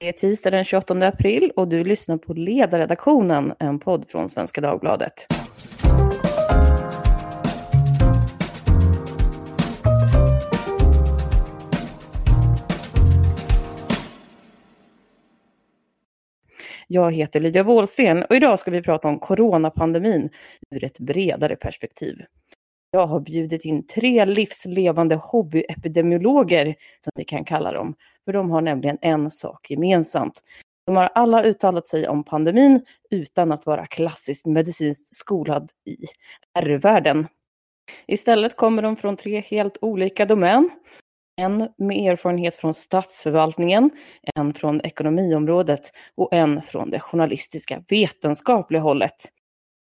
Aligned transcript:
Det 0.00 0.08
är 0.08 0.12
tisdag 0.12 0.50
den 0.50 0.64
28 0.64 1.06
april 1.06 1.52
och 1.56 1.68
du 1.68 1.84
lyssnar 1.84 2.16
på 2.16 2.34
Ledarredaktionen, 2.34 3.54
en 3.58 3.78
podd 3.78 4.04
från 4.08 4.28
Svenska 4.28 4.60
Dagbladet. 4.60 5.26
Jag 16.86 17.12
heter 17.12 17.40
Lydia 17.40 17.62
Wåhlsten 17.62 18.22
och 18.22 18.36
idag 18.36 18.58
ska 18.58 18.70
vi 18.70 18.82
prata 18.82 19.08
om 19.08 19.18
coronapandemin 19.18 20.30
ur 20.70 20.84
ett 20.84 20.98
bredare 20.98 21.56
perspektiv. 21.56 22.16
Jag 22.90 23.06
har 23.06 23.20
bjudit 23.20 23.64
in 23.64 23.86
tre 23.86 24.24
livslevande 24.24 25.14
hobbyepidemiologer, 25.14 26.74
som 27.00 27.12
vi 27.14 27.24
kan 27.24 27.44
kalla 27.44 27.72
dem, 27.72 27.94
för 28.24 28.32
de 28.32 28.50
har 28.50 28.60
nämligen 28.60 28.98
en 29.00 29.30
sak 29.30 29.70
gemensamt. 29.70 30.42
De 30.86 30.96
har 30.96 31.10
alla 31.14 31.44
uttalat 31.44 31.86
sig 31.86 32.08
om 32.08 32.24
pandemin 32.24 32.84
utan 33.10 33.52
att 33.52 33.66
vara 33.66 33.86
klassiskt 33.86 34.46
medicinskt 34.46 35.14
skolad 35.14 35.70
i 35.86 35.96
R-världen. 36.58 37.26
Istället 38.06 38.56
kommer 38.56 38.82
de 38.82 38.96
från 38.96 39.16
tre 39.16 39.40
helt 39.40 39.78
olika 39.80 40.26
domän. 40.26 40.70
En 41.36 41.68
med 41.78 42.12
erfarenhet 42.12 42.54
från 42.54 42.74
statsförvaltningen, 42.74 43.90
en 44.34 44.54
från 44.54 44.80
ekonomiområdet 44.80 45.90
och 46.14 46.32
en 46.32 46.62
från 46.62 46.90
det 46.90 47.00
journalistiska 47.00 47.82
vetenskapliga 47.88 48.82
hållet. 48.82 49.32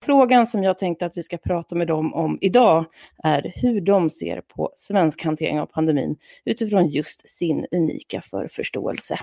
Frågan 0.04 0.46
som 0.46 0.62
jag 0.62 0.78
tänkte 0.78 1.06
att 1.06 1.16
vi 1.16 1.22
ska 1.22 1.36
prata 1.36 1.74
med 1.74 1.86
dem 1.86 2.14
om 2.14 2.38
idag 2.40 2.84
är 3.22 3.52
hur 3.54 3.80
de 3.80 4.10
ser 4.10 4.40
på 4.40 4.72
svensk 4.76 5.24
hantering 5.24 5.60
av 5.60 5.66
pandemin 5.66 6.16
utifrån 6.44 6.88
just 6.88 7.28
sin 7.28 7.66
unika 7.72 8.20
förförståelse. 8.20 9.18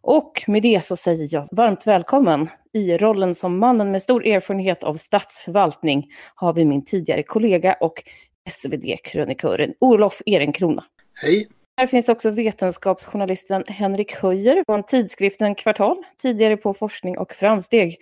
Och 0.00 0.44
med 0.46 0.62
det 0.62 0.84
så 0.84 0.96
säger 0.96 1.28
jag 1.30 1.48
varmt 1.52 1.86
välkommen. 1.86 2.48
I 2.72 2.98
rollen 2.98 3.34
som 3.34 3.58
mannen 3.58 3.90
med 3.90 4.02
stor 4.02 4.26
erfarenhet 4.26 4.84
av 4.84 4.94
statsförvaltning 4.94 6.10
har 6.34 6.52
vi 6.52 6.64
min 6.64 6.84
tidigare 6.84 7.22
kollega 7.22 7.76
och 7.80 8.02
SvD-krönikören 8.50 9.74
Olof 9.80 10.22
Ehrenkrona. 10.26 10.84
Hej! 11.22 11.48
Här 11.80 11.86
finns 11.86 12.08
också 12.08 12.30
vetenskapsjournalisten 12.30 13.64
Henrik 13.66 14.14
Höjer 14.14 14.62
från 14.66 14.82
tidskriften 14.82 15.54
Kvartal, 15.54 15.96
tidigare 16.22 16.56
på 16.56 16.74
Forskning 16.74 17.18
och 17.18 17.34
framsteg, 17.34 17.98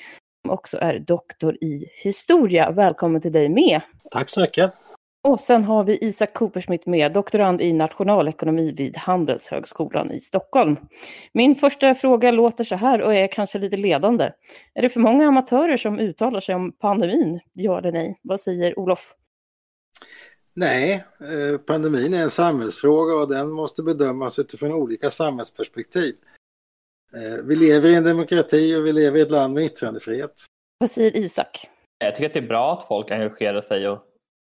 också 0.49 0.79
är 0.81 0.99
doktor 0.99 1.57
i 1.61 1.85
historia. 2.05 2.71
Välkommen 2.71 3.21
till 3.21 3.33
dig 3.33 3.49
med! 3.49 3.81
Tack 4.11 4.29
så 4.29 4.41
mycket! 4.41 4.73
Och 5.23 5.41
sen 5.41 5.65
har 5.65 5.85
vi 5.85 5.99
Isak 6.01 6.35
Coopersmith 6.35 6.89
med, 6.89 7.13
doktorand 7.13 7.61
i 7.61 7.73
nationalekonomi 7.73 8.73
vid 8.77 8.97
Handelshögskolan 8.97 10.13
i 10.13 10.21
Stockholm. 10.21 10.77
Min 11.33 11.55
första 11.57 11.95
fråga 11.95 12.31
låter 12.31 12.65
så 12.65 12.75
här 12.75 13.03
och 13.03 13.15
är 13.15 13.27
kanske 13.27 13.59
lite 13.59 13.77
ledande. 13.77 14.31
Är 14.75 14.83
det 14.83 14.89
för 14.89 15.01
många 15.01 15.29
amatörer 15.29 15.77
som 15.77 15.99
uttalar 15.99 16.41
sig 16.41 16.55
om 16.55 16.73
pandemin? 16.73 17.41
Ja 17.53 17.79
eller 17.79 17.93
nej? 17.93 18.19
Vad 18.23 18.41
säger 18.41 18.79
Olof? 18.79 19.15
Nej, 20.55 21.05
eh, 21.21 21.59
pandemin 21.59 22.15
är 22.15 22.23
en 22.23 22.31
samhällsfråga 22.31 23.15
och 23.15 23.29
den 23.29 23.51
måste 23.51 23.83
bedömas 23.83 24.39
utifrån 24.39 24.73
olika 24.73 25.11
samhällsperspektiv. 25.11 26.15
Eh, 27.17 27.45
vi 27.45 27.57
lever 27.57 27.89
i 27.89 27.95
en 27.95 28.05
demokrati 28.05 28.77
och 28.77 28.87
vi 28.87 28.93
lever 28.93 29.19
i 29.19 29.23
ett 29.23 29.31
land 29.31 29.55
med 29.55 29.65
yttrandefrihet. 29.65 30.35
Vad 30.79 30.91
säger 30.91 31.17
Isak? 31.17 31.71
Jag 31.99 32.15
tycker 32.15 32.27
att 32.27 32.33
det 32.33 32.41
är 32.41 32.49
bra 32.49 32.73
att 32.73 32.89
folk 32.89 33.11
engagerar 33.11 33.61
sig 33.61 33.89
och 33.89 34.03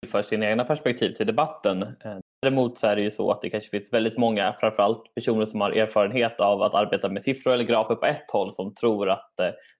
för 0.06 0.22
sina 0.22 0.50
egna 0.50 0.64
perspektiv 0.64 1.12
till 1.12 1.26
debatten. 1.26 1.82
Eh, 1.82 2.18
däremot 2.42 2.78
så 2.78 2.86
är 2.86 2.96
det 2.96 3.02
ju 3.02 3.10
så 3.10 3.30
att 3.30 3.42
det 3.42 3.50
kanske 3.50 3.70
finns 3.70 3.92
väldigt 3.92 4.18
många, 4.18 4.56
framförallt 4.60 5.14
personer 5.14 5.46
som 5.46 5.60
har 5.60 5.70
erfarenhet 5.70 6.40
av 6.40 6.62
att 6.62 6.74
arbeta 6.74 7.08
med 7.08 7.22
siffror 7.22 7.52
eller 7.52 7.64
grafer 7.64 7.94
på 7.94 8.06
ett 8.06 8.30
håll 8.32 8.52
som 8.52 8.74
tror 8.74 9.10
att 9.10 9.34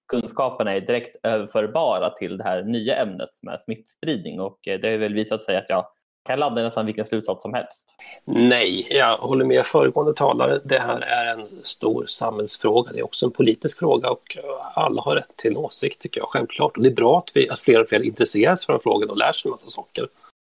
kunskaperna 0.08 0.72
är 0.72 0.80
direkt 0.80 1.16
överförbara 1.22 2.10
till 2.10 2.36
det 2.36 2.44
här 2.44 2.62
nya 2.62 2.96
ämnet 2.96 3.34
som 3.34 3.48
är 3.48 3.58
smittspridning 3.58 4.40
och 4.40 4.58
det 4.64 4.90
har 4.90 4.98
väl 4.98 5.14
visat 5.14 5.44
sig 5.44 5.56
att 5.56 5.68
jag 5.68 5.86
kan 6.26 6.38
ladda 6.38 6.62
nästan 6.62 6.86
vilken 6.86 7.04
slutsats 7.04 7.42
som 7.42 7.54
helst. 7.54 7.96
Nej, 8.24 8.86
jag 8.90 9.16
håller 9.16 9.44
med 9.44 9.66
föregående 9.66 10.14
talare. 10.14 10.60
Det 10.64 10.78
här 10.78 11.00
är 11.00 11.26
en 11.26 11.46
stor 11.62 12.06
samhällsfråga. 12.06 12.92
Det 12.92 12.98
är 12.98 13.04
också 13.04 13.26
en 13.26 13.32
politisk 13.32 13.78
fråga 13.78 14.10
och 14.10 14.36
alla 14.74 15.02
har 15.02 15.16
rätt 15.16 15.36
till 15.36 15.50
en 15.50 15.56
åsikt 15.56 16.00
tycker 16.00 16.20
jag, 16.20 16.28
självklart. 16.28 16.76
Och 16.76 16.82
det 16.82 16.88
är 16.88 16.94
bra 16.94 17.18
att, 17.18 17.30
vi, 17.34 17.50
att 17.50 17.60
fler 17.60 17.80
och 17.80 17.88
fler 17.88 18.02
intresserar 18.02 18.56
sig 18.56 18.66
för 18.66 18.78
frågan 18.78 19.10
och 19.10 19.16
lär 19.16 19.32
sig 19.32 19.48
en 19.48 19.50
massa 19.50 19.68
saker. 19.68 20.08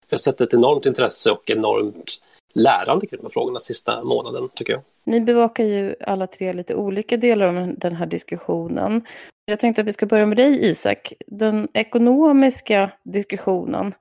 Vi 0.08 0.14
har 0.14 0.18
sett 0.18 0.40
ett 0.40 0.54
enormt 0.54 0.86
intresse 0.86 1.30
och 1.30 1.50
enormt 1.50 2.22
lärande 2.54 3.06
kring 3.06 3.18
de 3.20 3.24
här 3.24 3.30
frågorna 3.30 3.60
sista 3.60 4.04
månaden, 4.04 4.48
tycker 4.54 4.72
jag. 4.72 4.82
Ni 5.04 5.20
bevakar 5.20 5.64
ju 5.64 5.94
alla 6.00 6.26
tre 6.26 6.52
lite 6.52 6.74
olika 6.74 7.16
delar 7.16 7.46
av 7.46 7.74
den 7.78 7.96
här 7.96 8.06
diskussionen. 8.06 9.06
Jag 9.44 9.58
tänkte 9.58 9.80
att 9.80 9.88
vi 9.88 9.92
ska 9.92 10.06
börja 10.06 10.26
med 10.26 10.36
dig, 10.36 10.70
Isak. 10.70 11.12
Den 11.26 11.68
ekonomiska 11.74 12.90
diskussionen, 13.04 13.94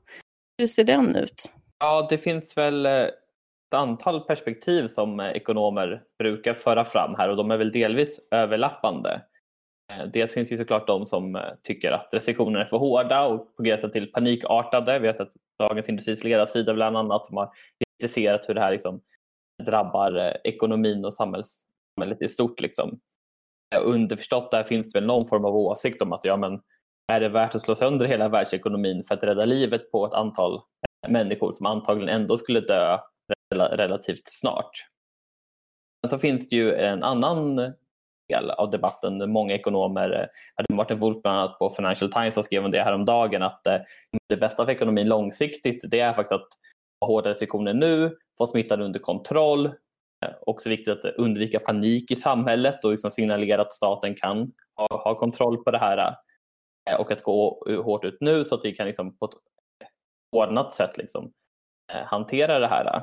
hur 0.57 0.67
ser 0.67 0.83
den 0.83 1.15
ut? 1.15 1.51
Ja, 1.79 2.07
det 2.09 2.17
finns 2.17 2.57
väl 2.57 2.85
eh, 2.85 2.91
ett 2.91 3.73
antal 3.73 4.21
perspektiv 4.21 4.87
som 4.87 5.19
eh, 5.19 5.31
ekonomer 5.31 6.03
brukar 6.19 6.53
föra 6.53 6.85
fram 6.85 7.15
här 7.15 7.29
och 7.29 7.37
de 7.37 7.51
är 7.51 7.57
väl 7.57 7.71
delvis 7.71 8.27
överlappande. 8.31 9.21
Eh, 9.93 10.05
dels 10.13 10.33
finns 10.33 10.49
det 10.49 10.57
såklart 10.57 10.87
de 10.87 11.05
som 11.05 11.41
tycker 11.63 11.91
att 11.91 12.09
restriktionerna 12.11 12.65
är 12.65 12.67
för 12.67 12.77
hårda 12.77 13.25
och 13.25 13.55
på 13.55 13.63
gränsen 13.63 13.91
till 13.91 14.11
panikartade. 14.11 14.99
Vi 14.99 15.07
har 15.07 15.13
sett 15.13 15.33
Dagens 15.59 15.89
Industris 15.89 16.23
ledarsida 16.23 16.73
bland 16.73 16.97
annat 16.97 17.25
som 17.25 17.37
har 17.37 17.51
kritiserat 17.79 18.49
hur 18.49 18.53
det 18.53 18.61
här 18.61 18.71
liksom 18.71 19.01
drabbar 19.63 20.37
ekonomin 20.43 21.05
och 21.05 21.13
samhället 21.13 22.21
i 22.21 22.29
stort. 22.29 22.59
Liksom. 22.59 22.99
Underförstått 23.83 24.51
där 24.51 24.63
finns 24.63 24.95
väl 24.95 25.05
någon 25.05 25.27
form 25.27 25.45
av 25.45 25.55
åsikt 25.55 26.01
om 26.01 26.13
att 26.13 26.25
ja, 26.25 26.37
men 26.37 26.61
är 27.11 27.19
det 27.19 27.29
värt 27.29 27.55
att 27.55 27.61
slå 27.61 27.75
sönder 27.75 28.05
hela 28.05 28.29
världsekonomin 28.29 29.03
för 29.03 29.15
att 29.15 29.23
rädda 29.23 29.45
livet 29.45 29.91
på 29.91 30.05
ett 30.05 30.13
antal 30.13 30.61
människor 31.09 31.51
som 31.51 31.65
antagligen 31.65 32.21
ändå 32.21 32.37
skulle 32.37 32.59
dö 32.59 32.99
relativt 33.55 34.27
snart. 34.27 34.71
Men 36.01 36.09
så 36.09 36.19
finns 36.19 36.49
det 36.49 36.55
ju 36.55 36.73
en 36.73 37.03
annan 37.03 37.55
del 38.29 38.49
av 38.49 38.69
debatten. 38.69 39.31
Många 39.31 39.53
ekonomer, 39.53 40.11
eh, 40.11 40.27
hade 40.55 40.75
Martin 40.75 40.99
Wolf 40.99 41.21
bland 41.21 41.37
annat 41.37 41.59
på 41.59 41.69
Financial 41.69 42.11
Times 42.11 42.33
som 42.33 42.43
skrev 42.43 42.65
om 42.65 42.71
det 42.71 42.81
häromdagen 42.81 43.43
att 43.43 43.67
eh, 43.67 43.77
det 44.29 44.37
bästa 44.37 44.65
för 44.65 44.71
ekonomin 44.71 45.07
långsiktigt 45.07 45.81
det 45.83 45.99
är 45.99 46.13
faktiskt 46.13 46.31
att 46.31 46.47
ha 47.01 47.07
hårda 47.07 47.29
restriktioner 47.29 47.73
nu, 47.73 48.17
få 48.37 48.47
smittan 48.47 48.81
under 48.81 48.99
kontroll. 48.99 49.65
Eh, 49.65 50.31
också 50.41 50.69
viktigt 50.69 51.05
att 51.05 51.15
undvika 51.15 51.59
panik 51.59 52.11
i 52.11 52.15
samhället 52.15 52.85
och 52.85 52.91
liksom 52.91 53.11
signalera 53.11 53.61
att 53.61 53.73
staten 53.73 54.15
kan 54.15 54.51
ha, 54.75 55.03
ha 55.03 55.15
kontroll 55.15 55.63
på 55.63 55.71
det 55.71 55.77
här 55.77 56.15
och 56.99 57.11
att 57.11 57.23
gå 57.23 57.63
hårt 57.83 58.05
ut 58.05 58.17
nu 58.19 58.43
så 58.43 58.55
att 58.55 58.65
vi 58.65 58.71
kan 58.71 58.87
liksom 58.87 59.17
på 59.17 59.25
ett 59.25 59.31
ordnat 60.31 60.73
sätt 60.73 60.97
liksom, 60.97 61.31
eh, 61.93 62.05
hantera 62.05 62.59
det 62.59 62.67
här. 62.67 63.01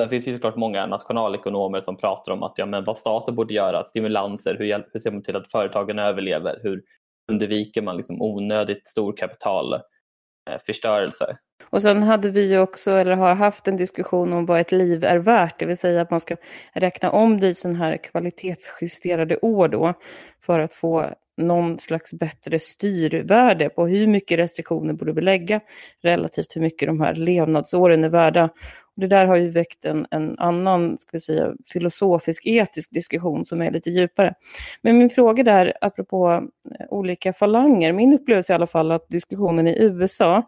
Sen 0.00 0.08
finns 0.08 0.24
det 0.24 0.32
såklart 0.32 0.56
många 0.56 0.86
nationalekonomer 0.86 1.80
som 1.80 1.96
pratar 1.96 2.32
om 2.32 2.42
att 2.42 2.52
ja, 2.56 2.66
men 2.66 2.84
vad 2.84 2.96
staten 2.96 3.34
borde 3.34 3.54
göra, 3.54 3.84
stimulanser, 3.84 4.56
hur, 4.58 4.64
hjälp, 4.64 4.86
hur 4.92 5.00
ser 5.00 5.10
man 5.10 5.22
till 5.22 5.36
att 5.36 5.50
företagen 5.50 5.98
överlever, 5.98 6.60
hur 6.62 6.82
undviker 7.30 7.82
man 7.82 7.96
liksom 7.96 8.22
onödigt 8.22 8.86
stor 8.86 9.16
kapitalförstörelse. 9.16 11.24
Eh, 11.24 11.36
Och 11.70 11.82
sen 11.82 12.02
hade 12.02 12.30
vi 12.30 12.58
också, 12.58 12.90
eller 12.90 13.16
har 13.16 13.34
haft 13.34 13.68
en 13.68 13.76
diskussion 13.76 14.32
om 14.32 14.46
vad 14.46 14.60
ett 14.60 14.72
liv 14.72 15.04
är 15.04 15.18
värt, 15.18 15.58
det 15.58 15.66
vill 15.66 15.78
säga 15.78 16.00
att 16.00 16.10
man 16.10 16.20
ska 16.20 16.36
räkna 16.72 17.10
om 17.10 17.40
det 17.40 17.48
i 17.48 17.54
sådana 17.54 17.78
här 17.78 17.96
kvalitetsjusterade 17.96 19.38
år 19.38 19.68
då, 19.68 19.94
för 20.40 20.60
att 20.60 20.74
få 20.74 21.10
någon 21.38 21.78
slags 21.78 22.12
bättre 22.12 22.58
styrvärde 22.58 23.68
på 23.68 23.86
hur 23.86 24.06
mycket 24.06 24.38
restriktioner 24.38 24.94
borde 24.94 25.12
vi 25.12 25.20
lägga 25.20 25.60
relativt 26.02 26.56
hur 26.56 26.60
mycket 26.60 26.88
de 26.88 27.00
här 27.00 27.14
levnadsåren 27.14 28.04
är 28.04 28.08
värda. 28.08 28.44
Och 28.44 29.00
det 29.00 29.06
där 29.06 29.26
har 29.26 29.36
ju 29.36 29.48
väckt 29.48 29.84
en, 29.84 30.06
en 30.10 30.38
annan 30.38 30.98
ska 30.98 31.10
vi 31.12 31.20
säga, 31.20 31.54
filosofisk 31.72 32.46
etisk 32.46 32.90
diskussion 32.90 33.46
som 33.46 33.62
är 33.62 33.70
lite 33.70 33.90
djupare. 33.90 34.34
Men 34.82 34.98
min 34.98 35.10
fråga 35.10 35.42
där, 35.42 35.72
apropå 35.80 36.48
eh, 36.80 36.86
olika 36.90 37.32
falanger, 37.32 37.92
min 37.92 38.14
upplevelse 38.14 38.52
i 38.52 38.56
alla 38.56 38.66
fall 38.66 38.92
att 38.92 39.08
diskussionen 39.08 39.66
i 39.68 39.78
USA, 39.78 40.42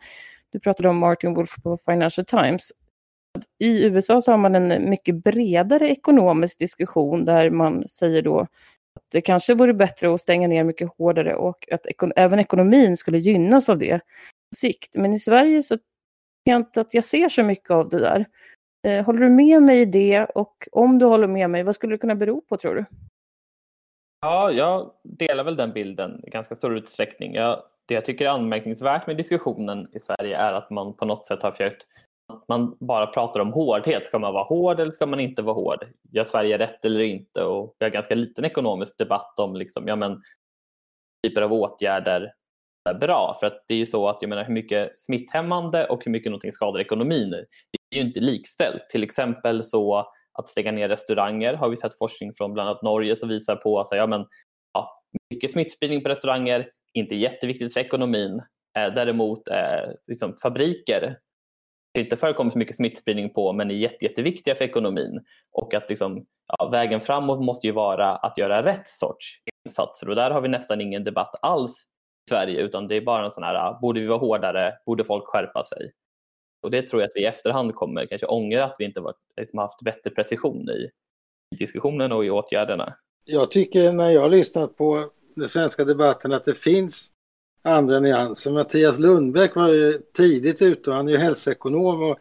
du 0.52 0.60
pratade 0.60 0.88
om 0.88 0.98
Martin 0.98 1.34
Wolf 1.34 1.54
på 1.62 1.78
Financial 1.86 2.24
Times, 2.24 2.72
i 3.58 3.84
USA 3.84 4.20
så 4.20 4.30
har 4.30 4.38
man 4.38 4.54
en 4.54 4.90
mycket 4.90 5.24
bredare 5.24 5.88
ekonomisk 5.88 6.58
diskussion 6.58 7.24
där 7.24 7.50
man 7.50 7.88
säger 7.88 8.22
då 8.22 8.46
det 9.12 9.20
kanske 9.20 9.54
vore 9.54 9.74
bättre 9.74 10.14
att 10.14 10.20
stänga 10.20 10.48
ner 10.48 10.64
mycket 10.64 10.90
hårdare 10.98 11.34
och 11.34 11.68
att 11.72 11.86
ekon 11.86 12.12
även 12.16 12.38
ekonomin 12.38 12.96
skulle 12.96 13.18
gynnas 13.18 13.68
av 13.68 13.78
det 13.78 13.98
på 13.98 14.56
sikt. 14.56 14.94
Men 14.94 15.12
i 15.12 15.18
Sverige 15.18 15.62
så 15.62 15.76
tycker 15.76 15.84
jag 16.44 16.60
inte 16.60 16.80
att 16.80 16.94
jag 16.94 17.04
ser 17.04 17.28
så 17.28 17.42
mycket 17.42 17.70
av 17.70 17.88
det 17.88 17.98
där. 17.98 18.26
Eh, 18.86 19.04
håller 19.04 19.20
du 19.20 19.28
med 19.28 19.62
mig 19.62 19.80
i 19.80 19.84
det 19.84 20.24
och 20.24 20.68
om 20.72 20.98
du 20.98 21.06
håller 21.06 21.26
med 21.26 21.50
mig, 21.50 21.62
vad 21.62 21.74
skulle 21.74 21.94
det 21.94 21.98
kunna 21.98 22.14
bero 22.14 22.40
på 22.40 22.56
tror 22.56 22.74
du? 22.74 22.84
Ja, 24.20 24.50
jag 24.50 24.90
delar 25.02 25.44
väl 25.44 25.56
den 25.56 25.72
bilden 25.72 26.24
i 26.26 26.30
ganska 26.30 26.54
stor 26.54 26.76
utsträckning. 26.76 27.34
Jag, 27.34 27.62
det 27.86 27.94
jag 27.94 28.04
tycker 28.04 28.24
är 28.24 28.28
anmärkningsvärt 28.28 29.06
med 29.06 29.16
diskussionen 29.16 29.88
i 29.92 30.00
Sverige 30.00 30.36
är 30.36 30.52
att 30.52 30.70
man 30.70 30.94
på 30.94 31.04
något 31.04 31.26
sätt 31.26 31.42
har 31.42 31.50
försökt 31.50 31.86
man 32.48 32.76
bara 32.80 33.06
pratar 33.06 33.40
om 33.40 33.52
hårdhet. 33.52 34.06
Ska 34.06 34.18
man 34.18 34.34
vara 34.34 34.44
hård 34.44 34.80
eller 34.80 34.92
ska 34.92 35.06
man 35.06 35.20
inte 35.20 35.42
vara 35.42 35.54
hård? 35.54 35.84
Gör 36.12 36.24
Sverige 36.24 36.58
rätt 36.58 36.84
eller 36.84 37.00
inte? 37.00 37.44
Och 37.44 37.76
vi 37.78 37.84
har 37.84 37.90
ganska 37.90 38.14
liten 38.14 38.44
ekonomisk 38.44 38.98
debatt 38.98 39.40
om 39.40 39.56
liksom, 39.56 39.88
ja, 39.88 39.96
men, 39.96 40.22
typer 41.26 41.42
av 41.42 41.52
åtgärder 41.52 42.32
är 42.90 42.94
bra. 42.94 43.36
För 43.40 43.46
att 43.46 43.64
det 43.68 43.74
är 43.74 43.78
ju 43.78 43.86
så 43.86 44.08
att 44.08 44.18
jag 44.20 44.28
menar, 44.28 44.44
hur 44.44 44.54
mycket 44.54 45.00
smitthämmande 45.00 45.86
och 45.86 46.04
hur 46.04 46.12
mycket 46.12 46.30
någonting 46.30 46.52
skadar 46.52 46.80
ekonomin 46.80 47.30
det 47.30 47.96
är 47.96 48.00
ju 48.00 48.06
inte 48.06 48.20
likställt. 48.20 48.88
Till 48.90 49.02
exempel 49.02 49.64
så 49.64 50.06
att 50.38 50.48
stänga 50.48 50.72
ner 50.72 50.88
restauranger 50.88 51.54
har 51.54 51.68
vi 51.68 51.76
sett 51.76 51.98
forskning 51.98 52.34
från 52.34 52.52
bland 52.52 52.68
annat 52.68 52.82
Norge 52.82 53.16
som 53.16 53.28
visar 53.28 53.56
på 53.56 53.80
att 53.80 53.88
ja, 53.90 54.06
men, 54.06 54.26
ja, 54.72 55.02
mycket 55.34 55.50
smittspridning 55.50 56.02
på 56.02 56.08
restauranger, 56.08 56.70
inte 56.94 57.14
jätteviktigt 57.14 57.72
för 57.72 57.80
ekonomin. 57.80 58.42
Eh, 58.78 58.94
däremot 58.94 59.48
eh, 59.48 59.90
liksom 60.06 60.36
fabriker 60.42 61.16
det 61.92 62.00
inte 62.00 62.16
förekommer 62.16 62.50
så 62.50 62.58
mycket 62.58 62.76
smittspridning 62.76 63.30
på 63.30 63.52
men 63.52 63.70
är 63.70 63.74
jätte, 63.74 64.04
jätteviktiga 64.04 64.54
för 64.54 64.64
ekonomin. 64.64 65.20
Och 65.52 65.74
att 65.74 65.90
liksom, 65.90 66.26
ja, 66.58 66.68
vägen 66.68 67.00
framåt 67.00 67.44
måste 67.44 67.66
ju 67.66 67.72
vara 67.72 68.16
att 68.16 68.38
göra 68.38 68.64
rätt 68.64 68.88
sorts 68.88 69.38
insatser 69.68 70.08
och 70.08 70.16
där 70.16 70.30
har 70.30 70.40
vi 70.40 70.48
nästan 70.48 70.80
ingen 70.80 71.04
debatt 71.04 71.34
alls 71.42 71.82
i 72.26 72.30
Sverige 72.30 72.60
utan 72.60 72.88
det 72.88 72.96
är 72.96 73.00
bara 73.00 73.24
en 73.24 73.30
sån 73.30 73.42
här, 73.42 73.54
ah, 73.54 73.78
borde 73.82 74.00
vi 74.00 74.06
vara 74.06 74.18
hårdare, 74.18 74.74
borde 74.86 75.04
folk 75.04 75.24
skärpa 75.26 75.62
sig? 75.64 75.92
Och 76.62 76.70
det 76.70 76.88
tror 76.88 77.02
jag 77.02 77.08
att 77.08 77.12
vi 77.14 77.22
i 77.22 77.26
efterhand 77.26 77.74
kommer 77.74 78.06
kanske 78.06 78.26
ångra 78.26 78.64
att 78.64 78.76
vi 78.78 78.84
inte 78.84 79.00
varit, 79.00 79.16
liksom 79.36 79.58
haft 79.58 79.82
bättre 79.82 80.10
precision 80.10 80.70
i, 80.70 80.90
i 81.54 81.56
diskussionen 81.56 82.12
och 82.12 82.24
i 82.24 82.30
åtgärderna. 82.30 82.94
Jag 83.24 83.50
tycker 83.50 83.92
när 83.92 84.10
jag 84.10 84.20
har 84.20 84.30
lyssnat 84.30 84.76
på 84.76 85.10
den 85.36 85.48
svenska 85.48 85.84
debatten 85.84 86.32
att 86.32 86.44
det 86.44 86.54
finns 86.54 87.12
andra 87.62 88.00
nyanser. 88.00 88.50
Mattias 88.50 88.98
Lundbäck 88.98 89.56
var 89.56 89.68
ju 89.68 89.98
tidigt 90.12 90.62
ute 90.62 90.90
och 90.90 90.96
han 90.96 91.08
är 91.08 91.12
ju 91.12 91.18
hälsoekonom 91.18 92.02
och 92.02 92.18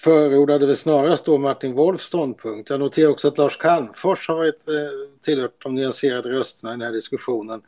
förordade 0.00 0.66
väl 0.66 0.76
snarast 0.76 1.24
då 1.24 1.38
Martin 1.38 1.72
Wolfs 1.72 2.04
ståndpunkt. 2.04 2.70
Jag 2.70 2.80
noterar 2.80 3.08
också 3.08 3.28
att 3.28 3.38
Lars 3.38 3.56
Calmfors 3.56 4.28
har 4.28 4.36
varit 4.36 4.68
eh, 4.68 4.74
tillhört 5.20 5.62
de 5.62 5.74
nyanserade 5.74 6.30
rösterna 6.30 6.72
i 6.72 6.76
den 6.76 6.82
här 6.82 6.92
diskussionen. 6.92 7.62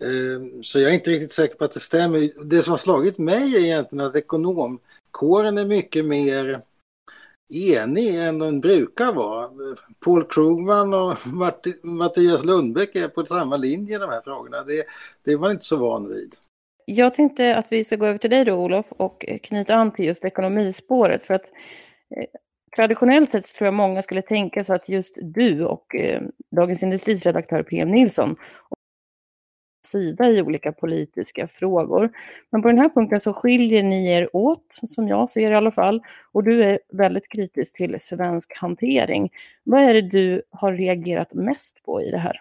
Eh, 0.00 0.62
så 0.62 0.80
jag 0.80 0.90
är 0.90 0.94
inte 0.94 1.10
riktigt 1.10 1.32
säker 1.32 1.56
på 1.56 1.64
att 1.64 1.72
det 1.72 1.80
stämmer. 1.80 2.44
Det 2.44 2.62
som 2.62 2.70
har 2.70 2.78
slagit 2.78 3.18
mig 3.18 3.56
är 3.56 3.60
egentligen 3.60 4.06
att 4.06 4.16
ekonomkåren 4.16 5.58
är 5.58 5.64
mycket 5.64 6.04
mer 6.04 6.60
enig 7.48 8.26
än 8.26 8.38
den 8.38 8.60
brukar 8.60 9.12
vara. 9.12 9.50
Paul 10.04 10.24
Krugman 10.24 10.94
och 10.94 11.18
Mattias 11.82 12.44
Lundbäck 12.44 12.96
är 12.96 13.08
på 13.08 13.26
samma 13.26 13.56
linje 13.56 13.96
i 13.96 13.98
de 13.98 14.10
här 14.10 14.20
frågorna. 14.24 14.62
Det, 14.62 14.84
det 15.24 15.32
är 15.32 15.38
man 15.38 15.50
inte 15.50 15.64
så 15.64 15.76
van 15.76 16.08
vid. 16.08 16.34
Jag 16.86 17.14
tänkte 17.14 17.56
att 17.56 17.66
vi 17.72 17.84
ska 17.84 17.96
gå 17.96 18.06
över 18.06 18.18
till 18.18 18.30
dig 18.30 18.44
då 18.44 18.54
Olof 18.54 18.86
och 18.88 19.26
knyta 19.42 19.74
an 19.74 19.92
till 19.92 20.04
just 20.04 20.24
ekonomispåret. 20.24 21.26
För 21.26 21.34
att 21.34 21.44
eh, 22.16 22.24
traditionellt 22.76 23.32
sett 23.32 23.54
tror 23.54 23.66
jag 23.66 23.74
många 23.74 24.02
skulle 24.02 24.22
tänka 24.22 24.64
sig 24.64 24.76
att 24.76 24.88
just 24.88 25.18
du 25.22 25.64
och 25.64 25.94
eh, 25.94 26.22
Dagens 26.56 26.82
Industris 26.82 27.26
redaktör 27.26 27.62
PM 27.62 27.88
Nilsson 27.88 28.36
sida 29.86 30.30
i 30.30 30.42
olika 30.42 30.72
politiska 30.72 31.46
frågor. 31.46 32.10
Men 32.50 32.62
på 32.62 32.68
den 32.68 32.78
här 32.78 32.88
punkten 32.88 33.20
så 33.20 33.32
skiljer 33.32 33.82
ni 33.82 34.10
er 34.10 34.36
åt, 34.36 34.66
som 34.68 35.08
jag 35.08 35.30
ser 35.30 35.50
i 35.50 35.54
alla 35.54 35.72
fall, 35.72 36.02
och 36.32 36.44
du 36.44 36.64
är 36.64 36.78
väldigt 36.92 37.28
kritisk 37.28 37.74
till 37.74 38.00
svensk 38.00 38.52
hantering. 38.56 39.30
Vad 39.64 39.82
är 39.82 39.94
det 39.94 40.10
du 40.10 40.42
har 40.50 40.72
reagerat 40.72 41.34
mest 41.34 41.84
på 41.84 42.02
i 42.02 42.10
det 42.10 42.18
här? 42.18 42.40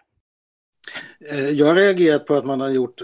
Eh, 1.29 1.49
jag 1.49 1.65
har 1.65 1.75
reagerat 1.75 2.25
på 2.25 2.35
att 2.35 2.45
man 2.45 2.61
har 2.61 2.69
gjort 2.69 3.01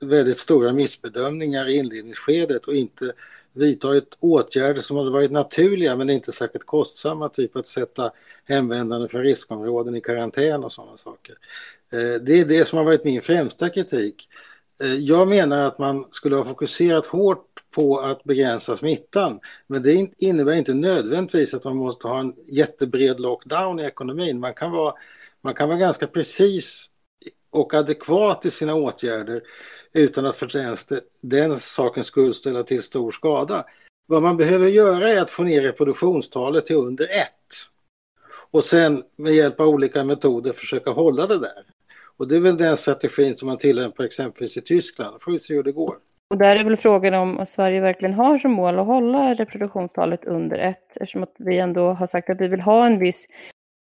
väldigt 0.00 0.38
stora 0.38 0.72
missbedömningar 0.72 1.68
i 1.68 1.76
inledningsskedet 1.76 2.66
och 2.66 2.74
inte 2.74 3.12
vidtagit 3.52 4.16
åtgärder 4.20 4.80
som 4.80 4.96
hade 4.96 5.10
varit 5.10 5.30
naturliga 5.30 5.96
men 5.96 6.10
inte 6.10 6.32
särskilt 6.32 6.66
kostsamma, 6.66 7.28
typ 7.28 7.56
att 7.56 7.66
sätta 7.66 8.10
hemvändande 8.44 9.08
från 9.08 9.22
riskområden 9.22 9.96
i 9.96 10.00
karantän 10.00 10.64
och 10.64 10.72
sådana 10.72 10.96
saker. 10.96 11.36
Eh, 11.92 12.22
det 12.22 12.40
är 12.40 12.44
det 12.44 12.64
som 12.64 12.78
har 12.78 12.84
varit 12.84 13.04
min 13.04 13.22
främsta 13.22 13.68
kritik. 13.68 14.28
Eh, 14.82 14.94
jag 14.94 15.28
menar 15.28 15.60
att 15.60 15.78
man 15.78 16.04
skulle 16.10 16.36
ha 16.36 16.44
fokuserat 16.44 17.06
hårt 17.06 17.46
på 17.74 18.00
att 18.00 18.24
begränsa 18.24 18.76
smittan. 18.76 19.40
Men 19.66 19.82
det 19.82 20.10
innebär 20.18 20.52
inte 20.52 20.74
nödvändigtvis 20.74 21.54
att 21.54 21.64
man 21.64 21.76
måste 21.76 22.08
ha 22.08 22.20
en 22.20 22.34
jättebred 22.46 23.20
lockdown 23.20 23.80
i 23.80 23.84
ekonomin. 23.84 24.40
Man 24.40 24.54
kan 24.54 24.70
vara, 24.70 24.94
man 25.40 25.54
kan 25.54 25.68
vara 25.68 25.78
ganska 25.78 26.06
precis 26.06 26.91
och 27.52 27.74
adekvat 27.74 28.46
i 28.46 28.50
sina 28.50 28.74
åtgärder 28.74 29.42
utan 29.92 30.26
att 30.26 30.36
för 30.36 30.46
den, 30.52 30.76
den 31.20 31.56
sakens 31.56 32.06
skull 32.06 32.34
ställa 32.34 32.62
till 32.62 32.82
stor 32.82 33.10
skada. 33.10 33.64
Vad 34.06 34.22
man 34.22 34.36
behöver 34.36 34.68
göra 34.68 35.08
är 35.08 35.20
att 35.20 35.30
få 35.30 35.42
ner 35.42 35.62
reproduktionstalet 35.62 36.66
till 36.66 36.76
under 36.76 37.04
ett. 37.04 37.28
Och 38.50 38.64
sen 38.64 39.02
med 39.18 39.32
hjälp 39.32 39.60
av 39.60 39.68
olika 39.68 40.04
metoder 40.04 40.52
försöka 40.52 40.90
hålla 40.90 41.26
det 41.26 41.38
där. 41.38 41.64
Och 42.16 42.28
det 42.28 42.36
är 42.36 42.40
väl 42.40 42.56
den 42.56 42.76
strategin 42.76 43.36
som 43.36 43.48
man 43.48 43.58
tillämpar 43.58 44.04
exempelvis 44.04 44.56
i 44.56 44.60
Tyskland. 44.60 45.22
Får 45.22 45.32
vi 45.32 45.38
se 45.38 45.54
hur 45.54 45.62
det 45.62 45.72
går. 45.72 45.96
Och 46.30 46.38
där 46.38 46.56
är 46.56 46.64
väl 46.64 46.76
frågan 46.76 47.14
om 47.14 47.38
att 47.38 47.48
Sverige 47.48 47.80
verkligen 47.80 48.14
har 48.14 48.38
som 48.38 48.52
mål 48.52 48.78
att 48.78 48.86
hålla 48.86 49.34
reproduktionstalet 49.34 50.24
under 50.24 50.58
ett, 50.58 50.96
eftersom 50.96 51.22
att 51.22 51.34
vi 51.38 51.58
ändå 51.58 51.88
har 51.88 52.06
sagt 52.06 52.30
att 52.30 52.40
vi 52.40 52.48
vill 52.48 52.60
ha 52.60 52.86
en 52.86 52.98
viss 52.98 53.26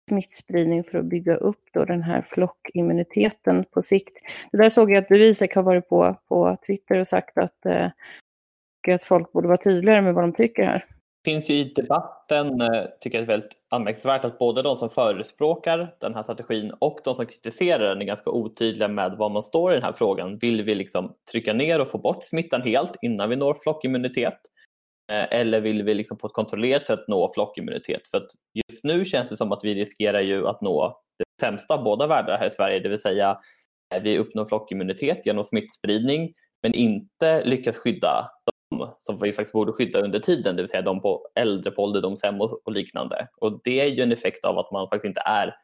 smittspridning 0.09 0.83
för 0.83 0.97
att 0.97 1.05
bygga 1.05 1.35
upp 1.35 1.63
då 1.73 1.85
den 1.85 2.03
här 2.03 2.21
flockimmuniteten 2.21 3.65
på 3.71 3.81
sikt. 3.81 4.17
Det 4.51 4.57
där 4.57 4.69
såg 4.69 4.91
jag 4.91 4.97
att 4.97 5.09
du 5.09 5.23
Isak 5.23 5.55
har 5.55 5.63
varit 5.63 5.89
på, 5.89 6.15
på 6.27 6.57
Twitter 6.67 6.99
och 6.99 7.07
sagt 7.07 7.37
att, 7.37 7.65
eh, 7.65 7.89
att 8.93 9.03
folk 9.03 9.31
borde 9.31 9.47
vara 9.47 9.57
tydligare 9.57 10.01
med 10.01 10.13
vad 10.13 10.23
de 10.23 10.33
tycker 10.33 10.63
här 10.63 10.85
Det 11.23 11.31
finns 11.31 11.49
ju 11.49 11.53
i 11.55 11.73
debatten, 11.75 12.61
eh, 12.61 12.83
tycker 13.01 13.17
jag 13.17 13.23
är 13.23 13.27
väldigt 13.27 13.51
anmärkningsvärt, 13.69 14.25
att 14.25 14.39
både 14.39 14.61
de 14.61 14.75
som 14.75 14.89
förespråkar 14.89 15.95
den 15.99 16.15
här 16.15 16.23
strategin 16.23 16.71
och 16.79 16.99
de 17.03 17.15
som 17.15 17.25
kritiserar 17.25 17.89
den 17.89 18.01
är 18.01 18.05
ganska 18.05 18.29
otydliga 18.29 18.87
med 18.87 19.11
var 19.17 19.29
man 19.29 19.43
står 19.43 19.71
i 19.71 19.75
den 19.75 19.83
här 19.83 19.93
frågan. 19.93 20.37
Vill 20.37 20.63
vi 20.63 20.75
liksom 20.75 21.13
trycka 21.31 21.53
ner 21.53 21.81
och 21.81 21.91
få 21.91 21.97
bort 21.97 22.23
smittan 22.23 22.61
helt 22.61 22.95
innan 23.01 23.29
vi 23.29 23.35
når 23.35 23.57
flockimmunitet? 23.63 24.39
Eh, 25.11 25.39
eller 25.39 25.61
vill 25.61 25.83
vi 25.83 25.93
liksom 25.93 26.17
på 26.17 26.27
ett 26.27 26.33
kontrollerat 26.33 26.87
sätt 26.87 27.07
nå 27.07 27.31
flockimmunitet? 27.33 28.07
För 28.07 28.17
att 28.17 28.27
just 28.53 28.83
nu 28.83 29.05
känns 29.05 29.29
det 29.29 29.37
som 29.37 29.51
att 29.51 29.63
vi 29.63 29.75
riskerar 29.75 30.21
ju 30.21 30.47
att 30.47 30.61
nå 30.61 31.01
det 31.17 31.45
sämsta 31.45 31.73
av 31.73 31.83
båda 31.83 32.07
världar 32.07 32.37
här 32.37 32.47
i 32.47 32.51
Sverige, 32.51 32.79
det 32.79 32.89
vill 32.89 33.01
säga 33.01 33.37
eh, 33.95 34.01
vi 34.01 34.17
uppnår 34.17 34.45
flockimmunitet 34.45 35.25
genom 35.25 35.43
smittspridning 35.43 36.33
men 36.63 36.73
inte 36.73 37.45
lyckas 37.45 37.77
skydda 37.77 38.29
som 38.99 39.19
vi 39.21 39.33
faktiskt 39.33 39.53
borde 39.53 39.71
skydda 39.71 39.99
under 39.99 40.19
tiden, 40.19 40.55
det 40.55 40.61
vill 40.61 40.69
säga 40.69 40.81
de 40.81 41.01
på 41.01 41.27
äldre 41.35 41.71
på 41.71 41.83
ålderdomshem 41.83 42.41
och, 42.41 42.61
och 42.65 42.71
liknande. 42.71 43.27
Och 43.37 43.61
det 43.63 43.79
är 43.79 43.85
ju 43.85 44.03
en 44.03 44.11
effekt 44.11 44.45
av 44.45 44.57
att 44.57 44.71
man 44.71 44.89
faktiskt 44.89 45.05
inte 45.05 45.21
är 45.25 45.55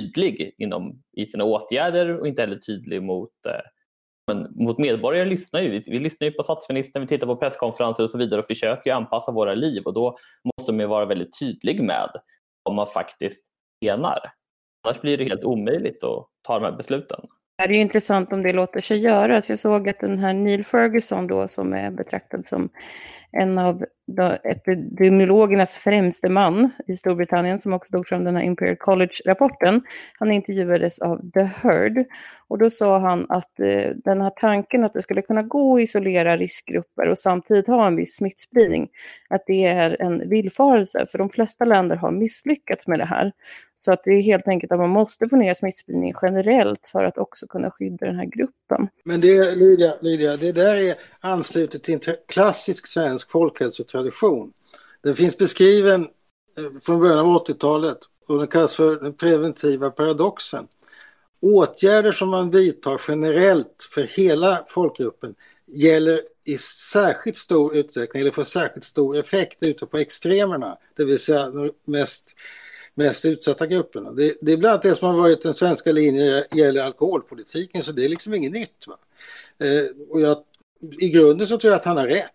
tydlig 0.00 0.54
inom, 0.58 1.02
i 1.16 1.26
sina 1.26 1.44
åtgärder 1.44 2.20
och 2.20 2.28
inte 2.28 2.42
heller 2.42 2.56
tydlig 2.56 3.02
mot 3.02 3.46
eh, 3.46 3.60
men 4.28 4.64
mot 4.64 4.78
medborgare 4.78 5.24
lyssnar 5.24 5.60
ju. 5.60 5.70
Vi, 5.70 5.82
vi 5.86 5.98
lyssnar 5.98 6.28
ju 6.28 6.32
på 6.32 6.42
statsministern, 6.42 7.02
vi 7.02 7.08
tittar 7.08 7.26
på 7.26 7.36
presskonferenser 7.36 8.02
och 8.02 8.10
så 8.10 8.18
vidare 8.18 8.40
och 8.40 8.46
försöker 8.46 8.92
anpassa 8.92 9.32
våra 9.32 9.54
liv 9.54 9.82
och 9.84 9.94
då 9.94 10.16
måste 10.44 10.72
man 10.72 10.88
vara 10.88 11.04
väldigt 11.04 11.38
tydlig 11.38 11.82
med 11.82 12.10
vad 12.62 12.74
man 12.74 12.86
faktiskt 12.86 13.44
menar. 13.84 14.18
Annars 14.86 15.00
blir 15.00 15.18
det 15.18 15.24
helt 15.24 15.44
omöjligt 15.44 16.04
att 16.04 16.26
ta 16.42 16.58
de 16.58 16.64
här 16.64 16.76
besluten. 16.76 17.20
Det 17.58 17.64
är 17.64 17.68
ju 17.68 17.80
intressant 17.80 18.32
om 18.32 18.42
det 18.42 18.52
låter 18.52 18.80
sig 18.80 18.98
göras. 18.98 19.50
Jag 19.50 19.58
såg 19.58 19.88
att 19.88 20.00
den 20.00 20.18
här 20.18 20.34
Neil 20.34 20.64
Ferguson 20.64 21.26
då 21.26 21.48
som 21.48 21.72
är 21.72 21.90
betraktad 21.90 22.46
som 22.46 22.68
en 23.32 23.58
av 23.58 23.84
epidemiologernas 24.42 25.74
främste 25.74 26.28
man 26.28 26.70
i 26.86 26.96
Storbritannien 26.96 27.60
som 27.60 27.72
också 27.72 27.92
tog 27.92 28.08
fram 28.08 28.24
den 28.24 28.36
här 28.36 28.42
Imperial 28.42 28.76
College-rapporten. 28.76 29.82
Han 30.18 30.32
intervjuades 30.32 30.98
av 30.98 31.30
The 31.30 31.42
Heard 31.42 32.04
och 32.48 32.58
då 32.58 32.70
sa 32.70 32.98
han 32.98 33.26
att 33.28 33.60
eh, 33.60 33.90
den 34.04 34.20
här 34.20 34.30
tanken 34.30 34.84
att 34.84 34.92
det 34.92 35.02
skulle 35.02 35.22
kunna 35.22 35.42
gå 35.42 35.76
att 35.76 35.82
isolera 35.82 36.36
riskgrupper 36.36 37.08
och 37.08 37.18
samtidigt 37.18 37.66
ha 37.66 37.86
en 37.86 37.96
viss 37.96 38.16
smittspridning, 38.16 38.88
att 39.28 39.42
det 39.46 39.64
är 39.64 40.02
en 40.02 40.28
villfarelse 40.28 41.06
för 41.10 41.18
de 41.18 41.30
flesta 41.30 41.64
länder 41.64 41.96
har 41.96 42.10
misslyckats 42.10 42.86
med 42.86 42.98
det 42.98 43.04
här. 43.04 43.32
Så 43.74 43.92
att 43.92 44.04
det 44.04 44.10
är 44.10 44.22
helt 44.22 44.48
enkelt 44.48 44.72
att 44.72 44.78
man 44.78 44.90
måste 44.90 45.28
få 45.28 45.36
ner 45.36 45.54
smittspridningen 45.54 46.16
generellt 46.22 46.86
för 46.86 47.04
att 47.04 47.18
också 47.18 47.46
kunna 47.46 47.70
skydda 47.70 48.06
den 48.06 48.16
här 48.16 48.24
gruppen. 48.24 48.88
Men 49.04 49.20
det, 49.20 49.56
Lydia, 49.56 49.92
Lydia 50.00 50.36
det 50.36 50.52
där 50.52 50.74
är 50.74 50.94
anslutet 51.20 51.82
till 51.82 51.94
en 51.94 52.00
klassisk 52.28 52.86
svensk 52.86 53.30
tradition. 53.98 54.52
Den 55.02 55.16
finns 55.16 55.38
beskriven 55.38 56.02
eh, 56.58 56.80
från 56.82 57.00
början 57.00 57.18
av 57.18 57.46
80-talet 57.46 57.98
och 58.28 58.38
den 58.38 58.46
kallas 58.46 58.74
för 58.74 58.96
den 58.96 59.14
preventiva 59.14 59.90
paradoxen. 59.90 60.66
Åtgärder 61.40 62.12
som 62.12 62.28
man 62.28 62.50
vidtar 62.50 63.00
generellt 63.08 63.88
för 63.94 64.02
hela 64.02 64.64
folkgruppen 64.68 65.34
gäller 65.66 66.20
i 66.44 66.58
särskilt 66.92 67.36
stor 67.36 67.76
utsträckning 67.76 68.20
eller 68.20 68.30
får 68.30 68.44
särskilt 68.44 68.84
stor 68.84 69.16
effekt 69.16 69.62
ute 69.62 69.86
på 69.86 69.98
extremerna, 69.98 70.78
det 70.96 71.04
vill 71.04 71.18
säga 71.18 71.50
de 71.50 71.72
mest, 71.84 72.34
mest 72.94 73.24
utsatta 73.24 73.66
grupperna. 73.66 74.12
Det, 74.12 74.34
det 74.40 74.52
är 74.52 74.56
bland 74.56 74.72
annat 74.72 74.82
det 74.82 74.94
som 74.94 75.08
har 75.08 75.16
varit 75.16 75.42
den 75.42 75.54
svenska 75.54 75.92
linjen 75.92 76.44
gäller 76.54 76.82
alkoholpolitiken, 76.82 77.82
så 77.82 77.92
det 77.92 78.04
är 78.04 78.08
liksom 78.08 78.34
inget 78.34 78.52
nytt. 78.52 78.86
Va? 78.86 78.98
Eh, 79.66 79.86
och 80.08 80.20
jag, 80.20 80.38
I 80.98 81.08
grunden 81.08 81.46
så 81.46 81.58
tror 81.58 81.70
jag 81.70 81.78
att 81.78 81.84
han 81.84 81.96
har 81.96 82.06
rätt 82.06 82.32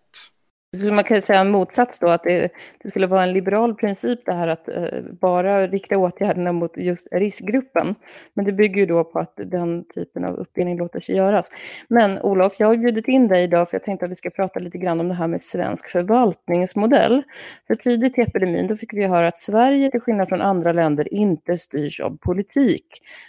man 0.74 1.04
kan 1.04 1.22
säga 1.22 1.40
en 1.40 1.50
motsats 1.50 1.98
då, 1.98 2.08
att 2.08 2.22
det, 2.22 2.52
det, 2.82 2.88
skulle 2.88 3.06
vara 3.06 3.22
en 3.22 3.32
liberal 3.32 3.74
princip 3.74 4.20
det 4.26 4.32
här 4.32 4.48
att 4.48 4.68
eh, 4.68 5.00
bara 5.20 5.66
rikta 5.66 5.98
åtgärderna 5.98 6.52
mot 6.52 6.76
just 6.76 7.08
riskgruppen. 7.12 7.94
Men 8.34 8.44
det 8.44 8.52
bygger 8.52 8.80
ju 8.80 8.86
då 8.86 9.04
på 9.04 9.18
att 9.18 9.34
den 9.36 9.84
typen 9.94 10.24
av 10.24 10.34
uppdelning 10.34 10.78
låter 10.78 11.00
sig 11.00 11.16
göras. 11.16 11.50
Men 11.88 12.18
Olof, 12.18 12.54
jag 12.58 12.66
har 12.66 12.76
bjudit 12.76 13.08
in 13.08 13.28
dig 13.28 13.42
idag 13.44 13.70
för 13.70 13.74
jag 13.74 13.84
tänkte 13.84 14.04
att 14.04 14.10
vi 14.10 14.16
ska 14.16 14.30
prata 14.30 14.60
lite 14.60 14.78
grann 14.78 15.00
om 15.00 15.08
det 15.08 15.14
här 15.14 15.26
med 15.26 15.42
svensk 15.42 15.88
förvaltningsmodell. 15.88 17.22
För 17.66 17.74
tidigt 17.74 18.18
i 18.18 18.20
epidemin 18.20 18.66
då 18.66 18.76
fick 18.76 18.92
vi 18.92 19.06
höra 19.06 19.28
att 19.28 19.40
Sverige, 19.40 19.90
till 19.90 20.00
skillnad 20.00 20.28
från 20.28 20.40
andra 20.40 20.72
länder, 20.72 21.14
inte 21.14 21.58
styrs 21.58 22.00
av 22.00 22.16
politik. 22.16 22.86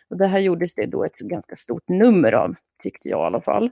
Och 0.10 0.18
det 0.18 0.28
här 0.28 0.40
gjordes 0.40 0.76
det 0.76 0.86
då 0.86 1.04
ett 1.04 1.20
ganska 1.20 1.56
stort 1.56 1.90
nummer 1.90 2.32
av 2.32 2.56
tyckte 2.80 3.10
jag 3.10 3.20
i 3.20 3.26
alla 3.26 3.42
fall. 3.42 3.70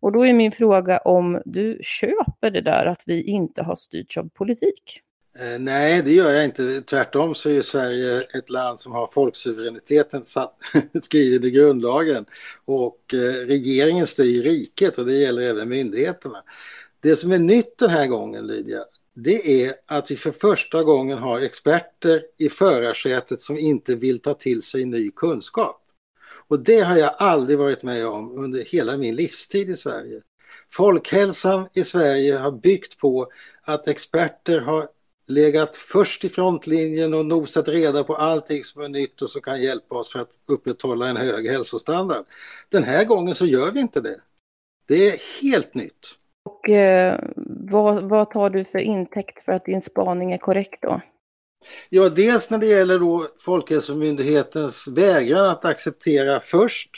Och 0.00 0.12
då 0.12 0.26
är 0.26 0.32
min 0.32 0.52
fråga 0.52 0.98
om 0.98 1.42
du 1.44 1.78
köper 1.82 2.50
det 2.50 2.60
där 2.60 2.86
att 2.86 3.02
vi 3.06 3.22
inte 3.22 3.62
har 3.62 3.76
styrts 3.76 4.18
av 4.18 4.28
politik? 4.28 5.02
Eh, 5.38 5.58
nej, 5.58 6.02
det 6.02 6.12
gör 6.12 6.30
jag 6.30 6.44
inte. 6.44 6.80
Tvärtom 6.80 7.34
så 7.34 7.50
är 7.50 7.62
Sverige 7.62 8.20
ett 8.34 8.50
land 8.50 8.80
som 8.80 8.92
har 8.92 9.06
folksuveräniteten 9.12 10.24
satt, 10.24 10.56
skriven 11.02 11.44
i 11.44 11.50
grundlagen. 11.50 12.24
Och 12.64 13.14
eh, 13.14 13.46
regeringen 13.46 14.06
styr 14.06 14.42
riket 14.42 14.98
och 14.98 15.06
det 15.06 15.14
gäller 15.14 15.42
även 15.42 15.68
myndigheterna. 15.68 16.42
Det 17.00 17.16
som 17.16 17.32
är 17.32 17.38
nytt 17.38 17.78
den 17.78 17.90
här 17.90 18.06
gången, 18.06 18.46
Lydia, 18.46 18.84
det 19.14 19.64
är 19.64 19.74
att 19.86 20.10
vi 20.10 20.16
för 20.16 20.30
första 20.30 20.82
gången 20.82 21.18
har 21.18 21.40
experter 21.40 22.22
i 22.38 22.48
förarsätet 22.48 23.40
som 23.40 23.58
inte 23.58 23.94
vill 23.94 24.20
ta 24.20 24.34
till 24.34 24.62
sig 24.62 24.84
ny 24.84 25.10
kunskap. 25.10 25.81
Och 26.48 26.60
det 26.60 26.80
har 26.80 26.96
jag 26.96 27.14
aldrig 27.18 27.58
varit 27.58 27.82
med 27.82 28.06
om 28.06 28.38
under 28.38 28.64
hela 28.64 28.96
min 28.96 29.14
livstid 29.14 29.70
i 29.70 29.76
Sverige. 29.76 30.20
Folkhälsan 30.72 31.68
i 31.74 31.84
Sverige 31.84 32.36
har 32.36 32.52
byggt 32.52 32.98
på 32.98 33.28
att 33.62 33.88
experter 33.88 34.60
har 34.60 34.88
legat 35.26 35.76
först 35.76 36.24
i 36.24 36.28
frontlinjen 36.28 37.14
och 37.14 37.26
nosat 37.26 37.68
reda 37.68 38.04
på 38.04 38.16
allting 38.16 38.64
som 38.64 38.82
är 38.82 38.88
nytt 38.88 39.22
och 39.22 39.30
som 39.30 39.42
kan 39.42 39.62
hjälpa 39.62 39.94
oss 39.94 40.12
för 40.12 40.18
att 40.18 40.30
upprätthålla 40.48 41.08
en 41.08 41.16
hög 41.16 41.50
hälsostandard. 41.50 42.24
Den 42.68 42.84
här 42.84 43.04
gången 43.04 43.34
så 43.34 43.46
gör 43.46 43.72
vi 43.72 43.80
inte 43.80 44.00
det. 44.00 44.16
Det 44.88 45.08
är 45.08 45.42
helt 45.42 45.74
nytt. 45.74 46.16
Och 46.44 46.70
eh, 46.70 47.20
vad, 47.70 48.02
vad 48.02 48.30
tar 48.30 48.50
du 48.50 48.64
för 48.64 48.78
intäkt 48.78 49.44
för 49.44 49.52
att 49.52 49.64
din 49.64 49.82
spaning 49.82 50.32
är 50.32 50.38
korrekt 50.38 50.82
då? 50.82 51.00
Ja, 51.88 52.08
dels 52.08 52.50
när 52.50 52.58
det 52.58 52.66
gäller 52.66 52.98
då 52.98 53.28
Folkhälsomyndighetens 53.38 54.88
vägran 54.88 55.48
att 55.48 55.64
acceptera 55.64 56.40
först 56.40 56.90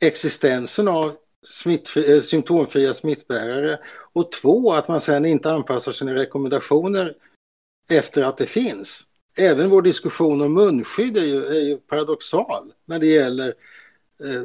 existensen 0.00 0.88
av 0.88 1.16
smittfri, 1.46 2.14
eh, 2.14 2.20
symptomfria 2.20 2.94
smittbärare 2.94 3.78
och 4.12 4.32
två, 4.32 4.72
att 4.72 4.88
man 4.88 5.00
sen 5.00 5.24
inte 5.24 5.52
anpassar 5.52 5.92
sina 5.92 6.14
rekommendationer 6.14 7.14
efter 7.90 8.22
att 8.22 8.38
det 8.38 8.46
finns. 8.46 9.06
Även 9.36 9.70
vår 9.70 9.82
diskussion 9.82 10.40
om 10.40 10.54
munskydd 10.54 11.16
är 11.16 11.24
ju, 11.24 11.46
är 11.46 11.60
ju 11.60 11.76
paradoxal 11.76 12.72
när 12.84 12.98
det 12.98 13.06
gäller 13.06 13.54
Eh, 14.24 14.42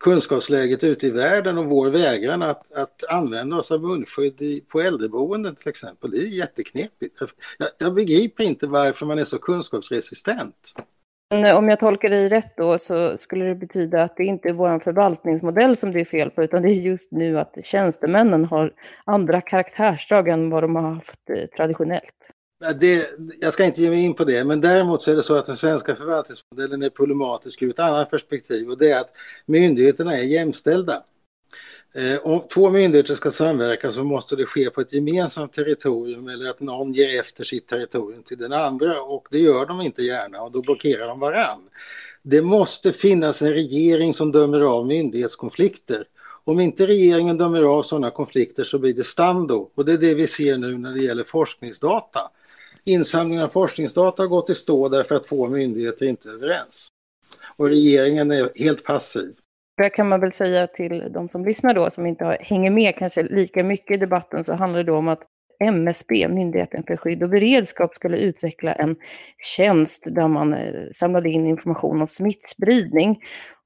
kunskapsläget 0.00 0.84
ute 0.84 1.06
i 1.06 1.10
världen 1.10 1.58
och 1.58 1.64
vår 1.64 1.90
vägran 1.90 2.42
att, 2.42 2.72
att 2.72 3.04
använda 3.10 3.56
oss 3.56 3.72
av 3.72 3.82
munskydd 3.82 4.40
i, 4.40 4.60
på 4.60 4.80
äldreboenden 4.80 5.54
till 5.54 5.68
exempel. 5.68 6.10
Det 6.10 6.18
är 6.18 6.26
jätteknepigt. 6.26 7.20
Jag, 7.58 7.68
jag 7.78 7.94
begriper 7.94 8.44
inte 8.44 8.66
varför 8.66 9.06
man 9.06 9.18
är 9.18 9.24
så 9.24 9.38
kunskapsresistent. 9.38 10.72
Eh, 11.34 11.56
om 11.56 11.68
jag 11.68 11.80
tolkar 11.80 12.08
dig 12.08 12.28
rätt 12.28 12.56
då 12.56 12.78
så 12.78 13.18
skulle 13.18 13.44
det 13.44 13.54
betyda 13.54 14.02
att 14.02 14.16
det 14.16 14.24
inte 14.24 14.48
är 14.48 14.52
vår 14.52 14.78
förvaltningsmodell 14.78 15.76
som 15.76 15.92
det 15.92 16.00
är 16.00 16.04
fel 16.04 16.30
på 16.30 16.42
utan 16.42 16.62
det 16.62 16.70
är 16.70 16.74
just 16.74 17.12
nu 17.12 17.38
att 17.38 17.56
tjänstemännen 17.62 18.44
har 18.44 18.72
andra 19.04 19.40
karaktärsdrag 19.40 20.28
än 20.28 20.50
vad 20.50 20.62
de 20.62 20.76
har 20.76 20.94
haft 20.94 21.30
eh, 21.30 21.46
traditionellt. 21.56 22.32
Det, 22.80 23.10
jag 23.40 23.52
ska 23.52 23.64
inte 23.64 23.82
ge 23.82 23.90
mig 23.90 24.04
in 24.04 24.14
på 24.14 24.24
det, 24.24 24.44
men 24.44 24.60
däremot 24.60 25.02
så 25.02 25.10
är 25.10 25.16
det 25.16 25.22
så 25.22 25.34
att 25.34 25.46
den 25.46 25.56
svenska 25.56 25.96
förvaltningsmodellen 25.96 26.82
är 26.82 26.90
problematisk 26.90 27.62
ur 27.62 27.70
ett 27.70 27.78
annat 27.78 28.10
perspektiv 28.10 28.70
och 28.70 28.78
det 28.78 28.90
är 28.90 29.00
att 29.00 29.12
myndigheterna 29.46 30.18
är 30.18 30.22
jämställda. 30.22 31.02
Eh, 31.94 32.18
om 32.26 32.42
två 32.48 32.70
myndigheter 32.70 33.14
ska 33.14 33.30
samverka 33.30 33.92
så 33.92 34.04
måste 34.04 34.36
det 34.36 34.46
ske 34.46 34.70
på 34.70 34.80
ett 34.80 34.92
gemensamt 34.92 35.52
territorium 35.52 36.28
eller 36.28 36.50
att 36.50 36.60
någon 36.60 36.92
ger 36.92 37.20
efter 37.20 37.44
sitt 37.44 37.66
territorium 37.66 38.22
till 38.22 38.38
den 38.38 38.52
andra 38.52 39.02
och 39.02 39.28
det 39.30 39.38
gör 39.38 39.66
de 39.66 39.80
inte 39.80 40.02
gärna 40.02 40.42
och 40.42 40.52
då 40.52 40.62
blockerar 40.62 41.08
de 41.08 41.20
varann. 41.20 41.68
Det 42.22 42.42
måste 42.42 42.92
finnas 42.92 43.42
en 43.42 43.52
regering 43.52 44.14
som 44.14 44.32
dömer 44.32 44.60
av 44.60 44.86
myndighetskonflikter. 44.86 46.04
Om 46.44 46.60
inte 46.60 46.86
regeringen 46.86 47.38
dömer 47.38 47.62
av 47.62 47.82
sådana 47.82 48.10
konflikter 48.10 48.64
så 48.64 48.78
blir 48.78 48.94
det 48.94 49.04
stando 49.04 49.70
och 49.74 49.84
det 49.84 49.92
är 49.92 49.98
det 49.98 50.14
vi 50.14 50.26
ser 50.26 50.56
nu 50.58 50.78
när 50.78 50.92
det 50.92 51.02
gäller 51.02 51.24
forskningsdata. 51.24 52.20
Insamlingen 52.88 53.44
av 53.44 53.48
forskningsdata 53.48 54.22
har 54.22 54.28
gått 54.28 54.50
i 54.50 54.54
stå 54.54 54.88
därför 54.88 55.14
att 55.14 55.24
två 55.24 55.46
myndigheter 55.46 56.06
inte 56.06 56.28
är 56.28 56.32
överens. 56.32 56.88
Och 57.56 57.66
regeringen 57.68 58.30
är 58.30 58.50
helt 58.56 58.84
passiv. 58.84 59.34
Där 59.76 59.88
kan 59.88 60.08
man 60.08 60.20
väl 60.20 60.32
säga 60.32 60.66
till 60.66 61.12
de 61.12 61.28
som 61.28 61.44
lyssnar 61.44 61.74
då, 61.74 61.90
som 61.90 62.06
inte 62.06 62.38
hänger 62.40 62.70
med 62.70 62.96
kanske 62.96 63.22
lika 63.22 63.64
mycket 63.64 63.96
i 63.96 64.00
debatten, 64.00 64.44
så 64.44 64.54
handlar 64.54 64.78
det 64.78 64.92
då 64.92 64.96
om 64.96 65.08
att 65.08 65.22
MSB, 65.64 66.28
Myndigheten 66.28 66.82
för 66.86 66.96
skydd 66.96 67.22
och 67.22 67.28
beredskap, 67.28 67.94
skulle 67.94 68.18
utveckla 68.18 68.72
en 68.72 68.96
tjänst 69.56 70.06
där 70.06 70.28
man 70.28 70.54
eh, 70.54 70.88
samlade 70.92 71.28
in 71.28 71.46
information 71.46 72.00
om 72.00 72.08
smittspridning. 72.08 73.18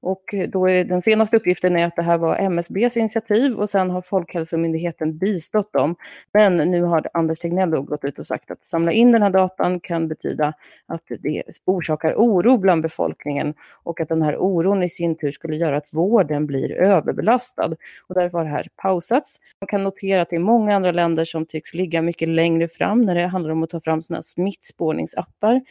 Och 0.03 0.35
då 0.47 0.69
är 0.69 0.83
den 0.83 1.01
senaste 1.01 1.37
uppgiften 1.37 1.77
är 1.77 1.85
att 1.85 1.95
det 1.95 2.01
här 2.01 2.17
var 2.17 2.37
MSBs 2.37 2.97
initiativ 2.97 3.53
och 3.53 3.69
sen 3.69 3.89
har 3.89 4.01
Folkhälsomyndigheten 4.01 5.17
bistått 5.17 5.73
dem. 5.73 5.95
Men 6.33 6.57
nu 6.57 6.81
har 6.81 7.07
Anders 7.13 7.39
Tegnell 7.39 7.69
gått 7.69 8.03
ut 8.05 8.19
och 8.19 8.27
sagt 8.27 8.51
att 8.51 8.63
samla 8.63 8.91
in 8.91 9.11
den 9.11 9.21
här 9.21 9.29
datan 9.29 9.79
kan 9.79 10.07
betyda 10.07 10.53
att 10.85 11.03
det 11.19 11.43
orsakar 11.65 12.13
oro 12.13 12.57
bland 12.57 12.81
befolkningen 12.81 13.53
och 13.83 14.01
att 14.01 14.09
den 14.09 14.21
här 14.21 14.37
oron 14.37 14.83
i 14.83 14.89
sin 14.89 15.15
tur 15.15 15.31
skulle 15.31 15.55
göra 15.55 15.77
att 15.77 15.93
vården 15.93 16.45
blir 16.47 16.71
överbelastad. 16.71 17.75
Och 18.07 18.15
därför 18.15 18.37
har 18.37 18.45
det 18.45 18.51
här 18.51 18.67
pausats. 18.75 19.39
Man 19.61 19.67
kan 19.67 19.83
notera 19.83 20.21
att 20.21 20.29
det 20.29 20.35
är 20.35 20.39
många 20.39 20.75
andra 20.75 20.91
länder 20.91 21.25
som 21.25 21.45
tycks 21.45 21.73
ligga 21.73 22.01
mycket 22.01 22.29
längre 22.29 22.67
fram 22.67 23.01
när 23.01 23.15
det 23.15 23.27
handlar 23.27 23.51
om 23.51 23.63
att 23.63 23.69
ta 23.69 23.81
fram 23.81 24.01
sina 24.01 24.21
smittspårningsappar 24.21 25.61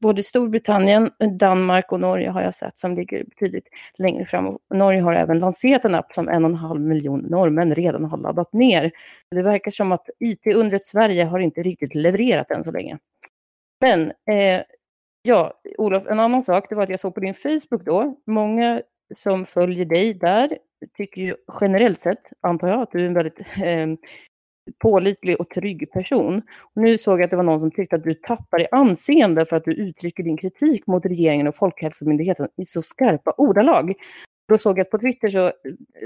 både 0.00 0.22
Storbritannien, 0.22 1.10
Danmark 1.38 1.92
och 1.92 2.00
Norge 2.00 2.30
har 2.30 2.42
jag 2.42 2.54
sett 2.54 2.78
som 2.78 2.94
ligger 2.94 3.24
betydligt 3.24 3.68
längre 3.98 4.26
fram. 4.26 4.58
Norge 4.74 5.00
har 5.00 5.14
även 5.14 5.38
lanserat 5.38 5.84
en 5.84 5.94
app 5.94 6.12
som 6.12 6.28
en 6.28 6.44
och 6.44 6.50
en 6.50 6.56
halv 6.56 6.80
miljon 6.80 7.20
norrmän 7.20 7.74
redan 7.74 8.04
har 8.04 8.18
laddat 8.18 8.52
ner. 8.52 8.90
Det 9.30 9.42
verkar 9.42 9.70
som 9.70 9.92
att 9.92 10.10
IT-undret 10.18 10.86
Sverige 10.86 11.24
har 11.24 11.38
inte 11.38 11.62
riktigt 11.62 11.94
levererat 11.94 12.50
än 12.50 12.64
så 12.64 12.70
länge. 12.70 12.98
Men 13.80 14.12
eh, 14.30 14.62
ja, 15.22 15.60
Olof, 15.78 16.06
en 16.06 16.20
annan 16.20 16.44
sak, 16.44 16.66
det 16.68 16.74
var 16.74 16.82
att 16.82 16.88
jag 16.88 17.00
såg 17.00 17.14
på 17.14 17.20
din 17.20 17.34
Facebook 17.34 17.84
då, 17.84 18.16
många 18.26 18.82
som 19.14 19.46
följer 19.46 19.84
dig 19.84 20.14
där 20.14 20.58
tycker 20.96 21.22
ju 21.22 21.34
generellt 21.60 22.00
sett, 22.00 22.32
antar 22.40 22.68
jag, 22.68 22.82
att 22.82 22.90
du 22.90 23.00
är 23.00 23.06
en 23.06 23.14
väldigt 23.14 23.40
eh, 23.56 23.86
pålitlig 24.78 25.40
och 25.40 25.48
trygg 25.48 25.92
person. 25.92 26.42
Och 26.74 26.82
nu 26.82 26.98
såg 26.98 27.18
jag 27.18 27.24
att 27.24 27.30
det 27.30 27.36
var 27.36 27.44
någon 27.44 27.60
som 27.60 27.70
tyckte 27.70 27.96
att 27.96 28.04
du 28.04 28.14
tappar 28.14 28.60
i 28.60 28.66
anseende 28.70 29.46
för 29.46 29.56
att 29.56 29.64
du 29.64 29.72
uttrycker 29.72 30.22
din 30.22 30.36
kritik 30.36 30.86
mot 30.86 31.06
regeringen 31.06 31.48
och 31.48 31.56
Folkhälsomyndigheten 31.56 32.48
i 32.56 32.66
så 32.66 32.82
skarpa 32.82 33.34
ordalag. 33.36 33.94
Då 34.48 34.58
såg 34.58 34.78
jag 34.78 34.84
att 34.84 34.90
på 34.90 34.98
Twitter 34.98 35.28
så, 35.28 35.52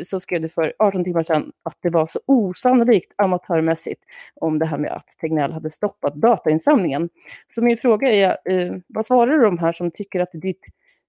så 0.04 0.20
skrev 0.20 0.42
du 0.42 0.48
för 0.48 0.74
18 0.78 1.04
timmar 1.04 1.22
sedan 1.22 1.52
att 1.62 1.78
det 1.80 1.90
var 1.90 2.06
så 2.06 2.20
osannolikt 2.26 3.12
amatörmässigt 3.16 4.02
om 4.34 4.58
det 4.58 4.66
här 4.66 4.78
med 4.78 4.92
att 4.92 5.08
Tegnell 5.20 5.52
hade 5.52 5.70
stoppat 5.70 6.14
datainsamlingen. 6.14 7.08
Så 7.48 7.62
min 7.62 7.76
fråga 7.76 8.08
är, 8.08 8.36
eh, 8.44 8.74
vad 8.86 9.06
svarar 9.06 9.32
du 9.32 9.44
de 9.44 9.58
här 9.58 9.72
som 9.72 9.90
tycker 9.90 10.20
att 10.20 10.30
ditt, 10.32 10.60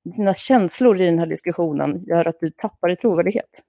dina 0.03 0.35
känslor 0.35 1.01
i 1.01 1.05
den 1.05 1.19
här 1.19 1.25
diskussionen 1.25 1.99
gör 1.99 2.27
att 2.27 2.39
du 2.39 2.51
tappar 2.51 2.91
i 2.91 2.95
trovärdighet? 2.95 3.63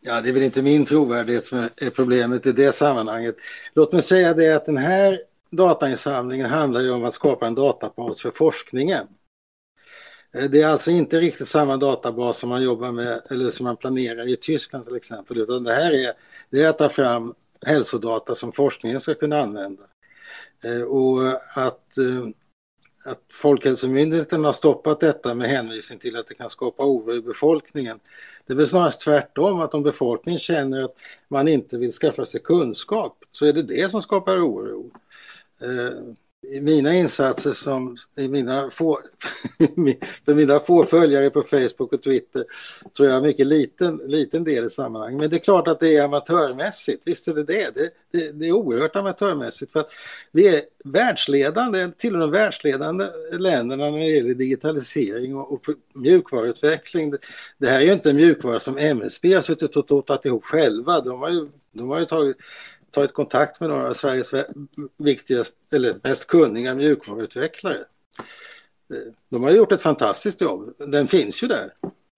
Ja, 0.00 0.20
det 0.20 0.28
är 0.28 0.32
väl 0.32 0.42
inte 0.42 0.62
min 0.62 0.84
trovärdighet 0.84 1.44
som 1.44 1.68
är 1.76 1.90
problemet 1.90 2.46
i 2.46 2.52
det 2.52 2.72
sammanhanget. 2.72 3.36
Låt 3.74 3.92
mig 3.92 4.02
säga 4.02 4.34
det 4.34 4.56
att 4.56 4.66
den 4.66 4.76
här 4.76 5.20
datainsamlingen 5.50 6.50
handlar 6.50 6.80
ju 6.80 6.90
om 6.90 7.04
att 7.04 7.14
skapa 7.14 7.46
en 7.46 7.54
databas 7.54 8.22
för 8.22 8.30
forskningen. 8.30 9.06
Eh, 10.34 10.44
det 10.44 10.62
är 10.62 10.68
alltså 10.68 10.90
inte 10.90 11.20
riktigt 11.20 11.48
samma 11.48 11.76
databas 11.76 12.38
som 12.38 12.48
man 12.48 12.62
jobbar 12.62 12.92
med 12.92 13.22
eller 13.30 13.50
som 13.50 13.64
man 13.64 13.76
planerar 13.76 14.28
i 14.28 14.36
Tyskland 14.36 14.86
till 14.86 14.96
exempel, 14.96 15.38
utan 15.38 15.64
det 15.64 15.74
här 15.74 15.90
är, 15.90 16.12
det 16.50 16.62
är 16.62 16.68
att 16.68 16.78
ta 16.78 16.88
fram 16.88 17.34
hälsodata 17.66 18.34
som 18.34 18.52
forskningen 18.52 19.00
ska 19.00 19.14
kunna 19.14 19.40
använda. 19.42 19.82
Eh, 20.64 20.82
och 20.82 21.28
att 21.56 21.98
eh, 21.98 22.28
att 23.06 23.20
Folkhälsomyndigheten 23.32 24.44
har 24.44 24.52
stoppat 24.52 25.00
detta 25.00 25.34
med 25.34 25.48
hänvisning 25.48 25.98
till 25.98 26.16
att 26.16 26.28
det 26.28 26.34
kan 26.34 26.50
skapa 26.50 26.82
oro 26.84 27.14
i 27.14 27.20
befolkningen. 27.20 28.00
Det 28.46 28.52
är 28.52 28.56
väl 28.56 28.66
snarast 28.66 29.00
tvärtom, 29.00 29.60
att 29.60 29.74
om 29.74 29.82
befolkningen 29.82 30.38
känner 30.38 30.82
att 30.82 30.94
man 31.28 31.48
inte 31.48 31.78
vill 31.78 31.92
skaffa 31.92 32.24
sig 32.24 32.40
kunskap 32.40 33.18
så 33.30 33.46
är 33.46 33.52
det 33.52 33.62
det 33.62 33.90
som 33.90 34.02
skapar 34.02 34.38
oro. 34.38 34.90
Eh, 35.60 36.14
i 36.50 36.60
mina 36.60 36.94
insatser 36.94 37.52
som 37.52 37.96
i 38.16 38.28
mina 38.28 38.70
få, 38.70 39.00
för 40.24 40.34
mina 40.34 40.60
få 40.60 40.84
följare 40.84 41.30
på 41.30 41.42
Facebook 41.42 41.92
och 41.92 42.02
Twitter 42.02 42.44
tror 42.96 43.08
jag 43.08 43.22
mycket 43.22 43.46
liten, 43.46 43.96
liten 43.96 44.44
del 44.44 44.64
i 44.64 44.70
sammanhanget. 44.70 45.20
Men 45.20 45.30
det 45.30 45.36
är 45.36 45.40
klart 45.40 45.68
att 45.68 45.80
det 45.80 45.96
är 45.96 46.04
amatörmässigt, 46.04 47.02
visst 47.04 47.28
är 47.28 47.34
det 47.34 47.44
det. 47.44 47.74
Det, 47.74 47.90
det, 48.12 48.32
det 48.32 48.46
är 48.46 48.52
oerhört 48.52 48.96
amatörmässigt 48.96 49.72
för 49.72 49.80
att 49.80 49.90
vi 50.32 50.48
är 50.48 50.60
världsledande, 50.84 51.90
till 51.96 52.14
och 52.14 52.18
med 52.18 52.28
världsledande 52.28 53.06
länderna 53.32 53.90
när 53.90 53.98
det 53.98 54.04
gäller 54.04 54.34
digitalisering 54.34 55.36
och, 55.36 55.52
och 55.52 55.64
mjukvaruutveckling. 55.94 57.10
Det, 57.10 57.18
det 57.58 57.68
här 57.68 57.80
är 57.80 57.84
ju 57.84 57.92
inte 57.92 58.10
en 58.10 58.16
mjukvara 58.16 58.60
som 58.60 58.78
MSB 58.78 59.34
har 59.34 59.42
suttit 59.42 59.76
och 59.76 59.86
totat 59.86 60.26
ihop 60.26 60.44
själva. 60.44 61.00
De 61.00 61.20
har 61.20 61.30
ju, 61.30 61.48
de 61.72 61.88
har 61.88 61.98
ju 61.98 62.04
tagit 62.04 62.36
tagit 62.94 63.12
kontakt 63.12 63.60
med 63.60 63.70
några 63.70 63.88
av 63.88 63.92
Sveriges 63.92 64.30
viktigaste, 64.98 65.56
eller 65.76 65.96
mest 66.02 66.26
kunniga 66.26 66.74
mjukvaruutvecklare. 66.74 67.78
Eh, 68.94 69.12
de 69.30 69.42
har 69.42 69.50
gjort 69.50 69.72
ett 69.72 69.82
fantastiskt 69.82 70.40
jobb. 70.40 70.74
Den 70.78 71.08
finns 71.08 71.42
ju 71.42 71.46
där. 71.48 71.70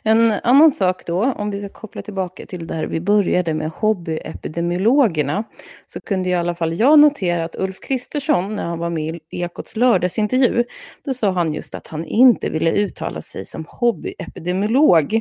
En 0.09 0.33
annan 0.33 0.73
sak 0.73 1.07
då, 1.07 1.33
om 1.33 1.51
vi 1.51 1.59
ska 1.59 1.69
koppla 1.69 2.03
tillbaka 2.03 2.47
till 2.47 2.67
där 2.67 2.85
vi 2.85 3.01
började 3.01 3.55
med 3.55 3.71
hobbyepidemiologerna, 3.71 5.45
så 5.87 6.01
kunde 6.01 6.29
i 6.29 6.35
alla 6.35 6.55
fall 6.55 6.75
jag 6.79 6.99
notera 6.99 7.45
att 7.45 7.57
Ulf 7.57 7.81
Kristersson, 7.81 8.57
när 8.57 8.65
han 8.65 8.79
var 8.79 8.91
med 8.91 9.15
i 9.15 9.43
Ekots 9.43 9.77
lördagsintervju, 9.77 10.65
då 11.05 11.15
sa 11.15 11.31
han 11.31 11.55
just 11.55 11.75
att 11.75 11.87
han 11.87 12.05
inte 12.05 12.49
ville 12.49 12.73
uttala 12.73 13.23
sig 13.23 13.45
som 13.45 13.65
hobbyepidemiolog. 13.69 15.21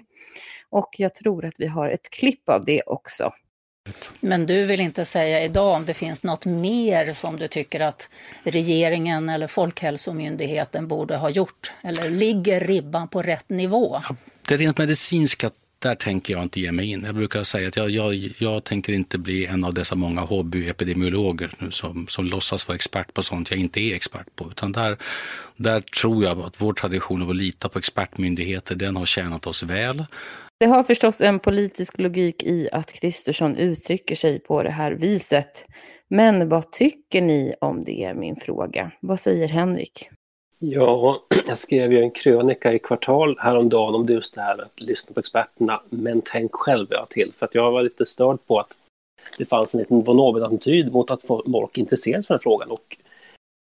Och 0.69 0.95
jag 0.97 1.15
tror 1.15 1.45
att 1.45 1.55
vi 1.57 1.67
har 1.67 1.89
ett 1.89 2.09
klipp 2.09 2.49
av 2.49 2.65
det 2.65 2.81
också. 2.85 3.31
Men 4.19 4.45
du 4.45 4.65
vill 4.65 4.79
inte 4.79 5.05
säga 5.05 5.43
idag 5.43 5.75
om 5.75 5.85
det 5.85 5.93
finns 5.93 6.23
något 6.23 6.45
mer 6.45 7.13
som 7.13 7.37
du 7.37 7.47
tycker 7.47 7.79
att 7.79 8.09
regeringen 8.43 9.29
eller 9.29 9.47
Folkhälsomyndigheten 9.47 10.87
borde 10.87 11.15
ha 11.17 11.29
gjort? 11.29 11.73
Eller 11.83 12.09
ligger 12.09 12.59
ribban 12.59 13.07
på 13.07 13.21
rätt 13.21 13.49
nivå? 13.49 14.01
Ja, 14.09 14.15
det 14.47 14.57
rent 14.57 14.77
medicinska, 14.77 15.51
där 15.79 15.95
tänker 15.95 16.33
jag 16.33 16.43
inte 16.43 16.59
ge 16.59 16.71
mig 16.71 16.91
in. 16.91 17.03
Jag 17.03 17.15
brukar 17.15 17.43
säga 17.43 17.67
att 17.67 17.77
jag, 17.77 17.89
jag, 17.89 18.33
jag 18.37 18.63
tänker 18.63 18.93
inte 18.93 19.17
bli 19.17 19.45
en 19.45 19.63
av 19.63 19.73
dessa 19.73 19.95
många 19.95 20.21
hobbyepidemiologer 20.21 21.51
nu 21.57 21.71
som, 21.71 22.07
som 22.07 22.25
låtsas 22.25 22.67
vara 22.67 22.75
expert 22.75 23.13
på 23.13 23.23
sånt 23.23 23.51
jag 23.51 23.59
inte 23.59 23.79
är 23.81 23.95
expert 23.95 24.35
på. 24.35 24.47
Utan 24.51 24.71
där, 24.71 24.97
där 25.55 25.81
tror 25.81 26.23
jag 26.23 26.41
att 26.41 26.61
vår 26.61 26.73
tradition 26.73 27.21
av 27.21 27.29
att 27.29 27.35
lita 27.35 27.69
på 27.69 27.79
expertmyndigheter, 27.79 28.75
den 28.75 28.95
har 28.95 29.05
tjänat 29.05 29.47
oss 29.47 29.63
väl. 29.63 30.05
Det 30.57 30.65
har 30.65 30.83
förstås 30.83 31.21
en 31.21 31.39
politisk 31.39 31.99
logik 31.99 32.43
i 32.43 32.69
att 32.71 32.91
Kristersson 32.91 33.55
uttrycker 33.55 34.15
sig 34.15 34.39
på 34.39 34.63
det 34.63 34.69
här 34.69 34.91
viset. 34.91 35.65
Men 36.07 36.49
vad 36.49 36.71
tycker 36.71 37.21
ni 37.21 37.55
om 37.61 37.83
det, 37.83 38.03
är 38.03 38.13
min 38.13 38.35
fråga. 38.35 38.91
Vad 38.99 39.19
säger 39.19 39.47
Henrik? 39.47 40.09
Ja, 40.59 41.21
jag 41.47 41.57
skrev 41.57 41.91
ju 41.93 41.99
en 41.99 42.11
krönika 42.11 42.73
i 42.73 42.79
Kvartal 42.79 43.37
häromdagen 43.39 43.95
om 43.95 44.05
just 44.05 44.35
det 44.35 44.41
här 44.41 44.57
med 44.57 44.65
att 44.65 44.81
lyssna 44.81 45.13
på 45.13 45.19
experterna, 45.19 45.81
men 45.89 46.21
tänk 46.25 46.53
själv 46.53 46.87
jag 46.89 47.09
till. 47.09 47.33
För 47.37 47.45
att 47.45 47.55
jag 47.55 47.71
var 47.71 47.83
lite 47.83 48.05
störd 48.05 48.39
på 48.47 48.59
att 48.59 48.77
det 49.37 49.45
fanns 49.45 49.73
en 49.73 49.79
liten 49.79 50.03
von 50.03 50.43
attityd 50.43 50.93
mot 50.93 51.11
att 51.11 51.23
folk 51.23 51.77
intresserade 51.77 52.23
sig 52.23 52.27
för 52.27 52.33
den 52.33 52.41
frågan. 52.41 52.71
Och 52.71 52.97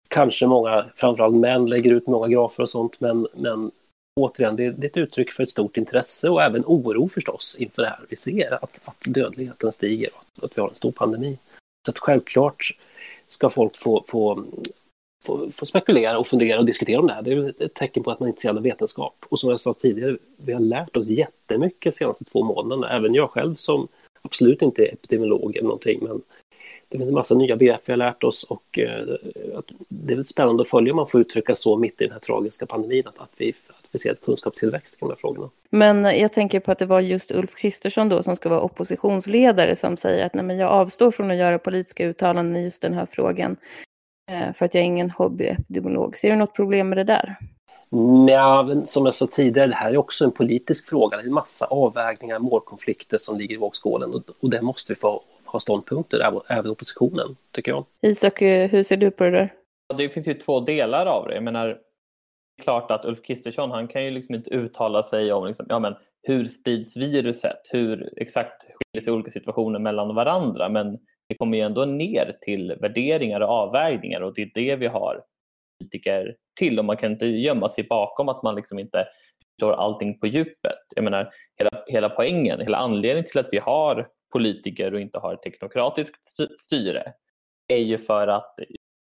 kanske 0.08 0.46
många, 0.46 0.84
framförallt 0.96 1.36
män, 1.36 1.66
lägger 1.66 1.92
ut 1.92 2.06
många 2.06 2.28
grafer 2.28 2.62
och 2.62 2.68
sånt, 2.68 3.00
men, 3.00 3.26
men 3.34 3.70
återigen, 4.18 4.56
det, 4.56 4.70
det 4.70 4.86
är 4.86 4.90
ett 4.90 4.96
uttryck 4.96 5.32
för 5.32 5.42
ett 5.42 5.50
stort 5.50 5.76
intresse 5.76 6.28
och 6.28 6.42
även 6.42 6.64
oro 6.66 7.08
förstås 7.08 7.56
inför 7.58 7.82
det 7.82 7.88
här. 7.88 8.00
Vi 8.08 8.16
ser 8.16 8.64
att, 8.64 8.80
att 8.84 9.00
dödligheten 9.06 9.72
stiger 9.72 10.10
och 10.36 10.44
att 10.44 10.56
vi 10.56 10.60
har 10.60 10.68
en 10.68 10.74
stor 10.74 10.92
pandemi. 10.92 11.38
Så 11.86 11.90
att 11.90 11.98
självklart 11.98 12.76
ska 13.26 13.50
folk 13.50 13.76
få, 13.76 14.04
få, 14.08 14.44
få, 15.24 15.50
få 15.50 15.66
spekulera 15.66 16.18
och 16.18 16.26
fundera 16.26 16.58
och 16.58 16.66
diskutera 16.66 17.00
om 17.00 17.06
det 17.06 17.12
här. 17.12 17.22
Det 17.22 17.32
är 17.32 17.62
ett 17.62 17.74
tecken 17.74 18.02
på 18.02 18.10
att 18.10 18.20
man 18.20 18.26
är 18.26 18.30
intresserad 18.30 18.56
av 18.56 18.62
vetenskap. 18.62 19.26
Och 19.28 19.40
som 19.40 19.50
jag 19.50 19.60
sa 19.60 19.74
tidigare, 19.74 20.16
vi 20.36 20.52
har 20.52 20.60
lärt 20.60 20.96
oss 20.96 21.06
jättemycket 21.06 21.92
de 21.92 21.96
senaste 21.96 22.24
två 22.24 22.44
månaderna. 22.44 22.96
Även 22.96 23.14
jag 23.14 23.30
själv 23.30 23.54
som 23.54 23.88
absolut 24.22 24.62
inte 24.62 24.82
är 24.82 24.92
epidemiolog 24.92 25.56
eller 25.56 25.68
någonting, 25.68 25.98
men 26.02 26.22
det 26.88 26.98
finns 26.98 27.08
en 27.08 27.14
massa 27.14 27.34
nya 27.34 27.56
begrepp 27.56 27.82
vi 27.84 27.92
har 27.92 27.98
lärt 27.98 28.24
oss 28.24 28.44
och 28.44 28.78
eh, 28.78 29.06
det 29.88 30.14
är 30.14 30.22
spännande 30.22 30.62
att 30.62 30.68
följa 30.68 30.92
om 30.92 30.96
man 30.96 31.06
får 31.06 31.20
uttrycka 31.20 31.54
så 31.54 31.76
mitt 31.76 32.00
i 32.00 32.04
den 32.04 32.12
här 32.12 32.20
tragiska 32.20 32.66
pandemin 32.66 33.06
att, 33.06 33.18
att, 33.18 33.34
vi, 33.36 33.54
ett 33.94 34.24
kunskapstillväxt 34.24 34.98
kring 34.98 35.08
de 35.08 35.14
här 35.14 35.20
frågorna. 35.20 35.50
Men 35.70 36.04
jag 36.04 36.32
tänker 36.32 36.60
på 36.60 36.72
att 36.72 36.78
det 36.78 36.86
var 36.86 37.00
just 37.00 37.30
Ulf 37.30 37.54
Kristersson 37.54 38.08
då 38.08 38.22
som 38.22 38.36
ska 38.36 38.48
vara 38.48 38.60
oppositionsledare 38.60 39.76
som 39.76 39.96
säger 39.96 40.26
att 40.26 40.34
nej, 40.34 40.44
men 40.44 40.58
jag 40.58 40.70
avstår 40.70 41.10
från 41.10 41.30
att 41.30 41.36
göra 41.36 41.58
politiska 41.58 42.04
uttalanden 42.04 42.56
i 42.56 42.64
just 42.64 42.82
den 42.82 42.94
här 42.94 43.06
frågan 43.10 43.56
eh, 44.30 44.52
för 44.52 44.64
att 44.64 44.74
jag 44.74 44.80
är 44.80 44.86
ingen 44.86 45.10
hobbyepidemiolog. 45.10 46.16
Ser 46.16 46.30
du 46.30 46.36
något 46.36 46.54
problem 46.54 46.88
med 46.88 46.98
det 46.98 47.04
där? 47.04 47.36
Ja, 48.28 48.82
som 48.84 49.04
jag 49.04 49.14
sa 49.14 49.26
tidigare, 49.26 49.66
det 49.66 49.74
här 49.74 49.90
är 49.90 49.96
också 49.96 50.24
en 50.24 50.30
politisk 50.30 50.88
fråga. 50.88 51.16
Det 51.16 51.22
är 51.22 51.26
en 51.26 51.32
massa 51.32 51.66
avvägningar, 51.66 52.38
målkonflikter 52.38 53.18
som 53.18 53.38
ligger 53.38 53.54
i 53.54 53.58
vågskålen 53.58 54.14
och, 54.14 54.22
och 54.40 54.50
det 54.50 54.62
måste 54.62 54.92
vi 54.92 54.96
få 54.96 55.22
ha 55.44 55.60
ståndpunkter, 55.60 56.42
även 56.48 56.70
oppositionen, 56.70 57.36
tycker 57.52 57.72
jag. 57.72 57.84
Isak, 58.02 58.42
eh, 58.42 58.70
hur 58.70 58.82
ser 58.82 58.96
du 58.96 59.10
på 59.10 59.24
det 59.24 59.30
där? 59.30 59.52
Det 59.96 60.08
finns 60.08 60.28
ju 60.28 60.34
två 60.34 60.60
delar 60.60 61.06
av 61.06 61.28
det. 61.28 61.34
Jag 61.34 61.42
menar, 61.42 61.78
klart 62.62 62.90
att 62.90 63.04
Ulf 63.04 63.22
Kristersson, 63.22 63.70
han 63.70 63.88
kan 63.88 64.04
ju 64.04 64.10
liksom 64.10 64.34
inte 64.34 64.50
uttala 64.50 65.02
sig 65.02 65.32
om 65.32 65.46
liksom, 65.46 65.66
ja, 65.68 65.78
men, 65.78 65.94
hur 66.22 66.44
sprids 66.44 66.96
viruset, 66.96 67.60
hur 67.70 68.12
exakt 68.16 68.62
skiljer 68.62 69.04
sig 69.04 69.12
olika 69.12 69.30
situationer 69.30 69.78
mellan 69.78 70.14
varandra, 70.14 70.68
men 70.68 70.98
det 71.28 71.34
kommer 71.38 71.58
ju 71.58 71.64
ändå 71.64 71.84
ner 71.84 72.36
till 72.40 72.76
värderingar 72.80 73.40
och 73.40 73.48
avvägningar 73.48 74.20
och 74.20 74.34
det 74.34 74.42
är 74.42 74.50
det 74.54 74.76
vi 74.76 74.86
har 74.86 75.22
politiker 75.80 76.36
till 76.58 76.78
och 76.78 76.84
man 76.84 76.96
kan 76.96 77.12
inte 77.12 77.26
gömma 77.26 77.68
sig 77.68 77.84
bakom 77.84 78.28
att 78.28 78.42
man 78.42 78.54
liksom 78.54 78.78
inte 78.78 79.06
förstår 79.50 79.72
allting 79.72 80.20
på 80.20 80.26
djupet. 80.26 80.78
Jag 80.94 81.04
menar, 81.04 81.30
hela, 81.56 81.70
hela 81.86 82.08
poängen, 82.08 82.60
hela 82.60 82.76
anledningen 82.76 83.24
till 83.24 83.40
att 83.40 83.48
vi 83.52 83.58
har 83.58 84.08
politiker 84.32 84.94
och 84.94 85.00
inte 85.00 85.18
har 85.18 85.34
ett 85.34 85.42
teknokratiskt 85.42 86.26
styre 86.58 87.12
är 87.68 87.76
ju 87.76 87.98
för 87.98 88.28
att 88.28 88.54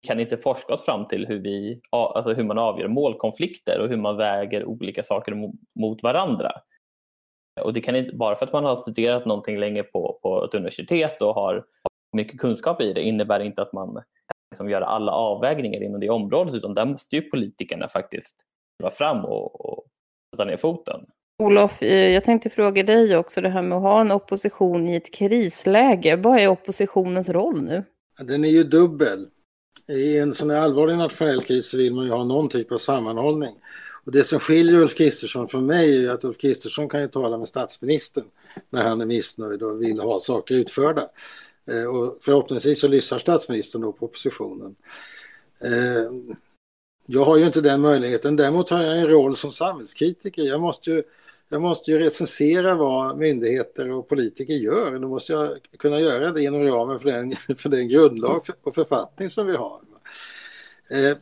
kan 0.07 0.19
inte 0.19 0.37
forska 0.37 0.73
oss 0.73 0.85
fram 0.85 1.07
till 1.07 1.27
hur, 1.27 1.39
vi, 1.39 1.81
alltså 1.89 2.33
hur 2.33 2.43
man 2.43 2.57
avgör 2.57 2.87
målkonflikter 2.87 3.79
och 3.79 3.89
hur 3.89 3.97
man 3.97 4.17
väger 4.17 4.65
olika 4.65 5.03
saker 5.03 5.51
mot 5.79 6.03
varandra. 6.03 6.51
Och 7.61 7.73
det 7.73 7.81
kan 7.81 7.95
inte, 7.95 8.15
bara 8.15 8.35
för 8.35 8.45
att 8.45 8.53
man 8.53 8.63
har 8.63 8.75
studerat 8.75 9.25
någonting 9.25 9.59
länge 9.59 9.83
på, 9.83 10.19
på 10.21 10.45
ett 10.45 10.55
universitet 10.55 11.21
och 11.21 11.35
har 11.35 11.65
mycket 12.15 12.39
kunskap 12.39 12.81
i 12.81 12.93
det 12.93 13.01
innebär 13.01 13.39
inte 13.39 13.61
att 13.61 13.73
man 13.73 13.93
kan 13.93 14.03
liksom 14.51 14.69
göra 14.69 14.85
alla 14.85 15.11
avvägningar 15.11 15.83
inom 15.83 15.99
det 15.99 16.09
området 16.09 16.53
utan 16.53 16.73
där 16.73 16.85
måste 16.85 17.15
ju 17.15 17.21
politikerna 17.21 17.89
faktiskt 17.89 18.35
vara 18.83 18.91
fram 18.91 19.25
och, 19.25 19.65
och 19.65 19.85
sätta 20.35 20.45
ner 20.45 20.57
foten. 20.57 21.05
Olof, 21.43 21.81
eh, 21.81 22.09
jag 22.09 22.23
tänkte 22.23 22.49
fråga 22.49 22.83
dig 22.83 23.17
också 23.17 23.41
det 23.41 23.49
här 23.49 23.61
med 23.61 23.77
att 23.77 23.83
ha 23.83 24.01
en 24.01 24.11
opposition 24.11 24.89
i 24.89 24.95
ett 24.95 25.13
krisläge. 25.13 26.15
Vad 26.15 26.39
är 26.39 26.47
oppositionens 26.47 27.29
roll 27.29 27.61
nu? 27.61 27.83
Den 28.19 28.45
är 28.45 28.49
ju 28.49 28.63
dubbel. 28.63 29.27
I 29.87 30.17
en 30.17 30.33
sån 30.33 30.49
här 30.49 30.57
allvarlig 30.57 30.97
nationell 30.97 31.43
kris 31.43 31.69
så 31.69 31.77
vill 31.77 31.93
man 31.93 32.05
ju 32.05 32.11
ha 32.11 32.23
någon 32.23 32.49
typ 32.49 32.71
av 32.71 32.77
sammanhållning. 32.77 33.55
Och 34.05 34.11
det 34.11 34.23
som 34.23 34.39
skiljer 34.39 34.79
Ulf 34.79 34.95
Kristersson 34.95 35.47
från 35.47 35.65
mig 35.65 36.05
är 36.05 36.09
att 36.09 36.23
Ulf 36.23 36.37
Kristersson 36.37 36.89
kan 36.89 37.01
ju 37.01 37.07
tala 37.07 37.37
med 37.37 37.47
statsministern 37.47 38.25
när 38.69 38.83
han 38.83 39.01
är 39.01 39.05
missnöjd 39.05 39.63
och 39.63 39.81
vill 39.81 39.99
ha 39.99 40.19
saker 40.19 40.55
utförda. 40.55 41.09
Eh, 41.69 41.85
och 41.85 42.17
förhoppningsvis 42.21 42.79
så 42.79 42.87
lyssnar 42.87 43.17
statsministern 43.17 43.81
då 43.81 43.91
på 43.91 44.05
oppositionen. 44.05 44.75
Eh, 45.61 46.11
jag 47.05 47.25
har 47.25 47.37
ju 47.37 47.45
inte 47.45 47.61
den 47.61 47.81
möjligheten. 47.81 48.35
Däremot 48.35 48.69
har 48.69 48.83
jag 48.83 48.97
en 48.97 49.07
roll 49.07 49.35
som 49.35 49.51
samhällskritiker. 49.51 50.43
Jag 50.43 50.61
måste 50.61 50.91
ju 50.91 51.03
jag 51.53 51.61
måste 51.61 51.91
ju 51.91 51.99
recensera 51.99 52.75
vad 52.75 53.17
myndigheter 53.17 53.91
och 53.91 54.09
politiker 54.09 54.53
gör. 54.53 54.99
Då 54.99 55.07
måste 55.07 55.33
jag 55.33 55.57
kunna 55.79 55.99
göra 55.99 56.31
det 56.31 56.43
inom 56.43 56.63
ramen 56.63 56.99
för 56.99 57.11
den, 57.11 57.35
för 57.57 57.69
den 57.69 57.87
grundlag 57.87 58.45
och 58.63 58.75
författning 58.75 59.29
som 59.29 59.47
vi 59.47 59.55
har. 59.55 59.81
Eh, 60.91 61.17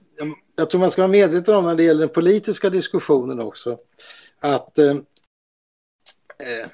jag 0.55 0.69
tror 0.69 0.81
man 0.81 0.91
ska 0.91 1.01
vara 1.01 1.11
medveten 1.11 1.55
om 1.55 1.65
när 1.65 1.75
det 1.75 1.83
gäller 1.83 1.99
den 1.99 2.13
politiska 2.13 2.69
diskussionen 2.69 3.39
också 3.39 3.77
att 4.39 4.79
eh, 4.79 4.91
eh, 6.39 6.67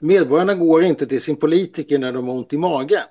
medborgarna 0.00 0.54
går 0.54 0.82
inte 0.82 1.06
till 1.06 1.20
sin 1.20 1.36
politiker 1.36 1.98
när 1.98 2.12
de 2.12 2.28
har 2.28 2.34
ont 2.34 2.52
i 2.52 2.58
magen. 2.58 3.02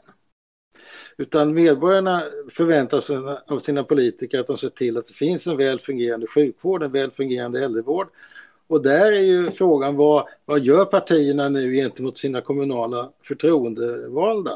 Utan 1.18 1.54
medborgarna 1.54 2.24
förväntar 2.50 3.02
sig 3.02 3.18
av 3.48 3.60
sina 3.60 3.84
politiker 3.84 4.40
att 4.40 4.48
de 4.48 4.58
ser 4.58 4.70
till 4.70 4.98
att 4.98 5.06
det 5.06 5.14
finns 5.14 5.48
en 5.48 5.58
väl 5.58 5.80
fungerande 5.80 6.28
sjukvård, 6.28 6.84
en 6.84 6.92
väl 6.92 7.12
fungerande 7.12 7.66
äldrevård 7.66 8.08
och 8.68 8.84
där 8.84 9.12
är 9.12 9.22
ju 9.22 9.52
frågan 9.52 9.96
vad, 9.96 10.28
vad 10.46 10.60
gör 10.60 10.86
partierna 10.86 11.50
nu 11.50 11.74
gentemot 11.74 12.18
sina 12.18 12.42
kommunala 12.42 13.12
förtroendevalda? 13.24 14.52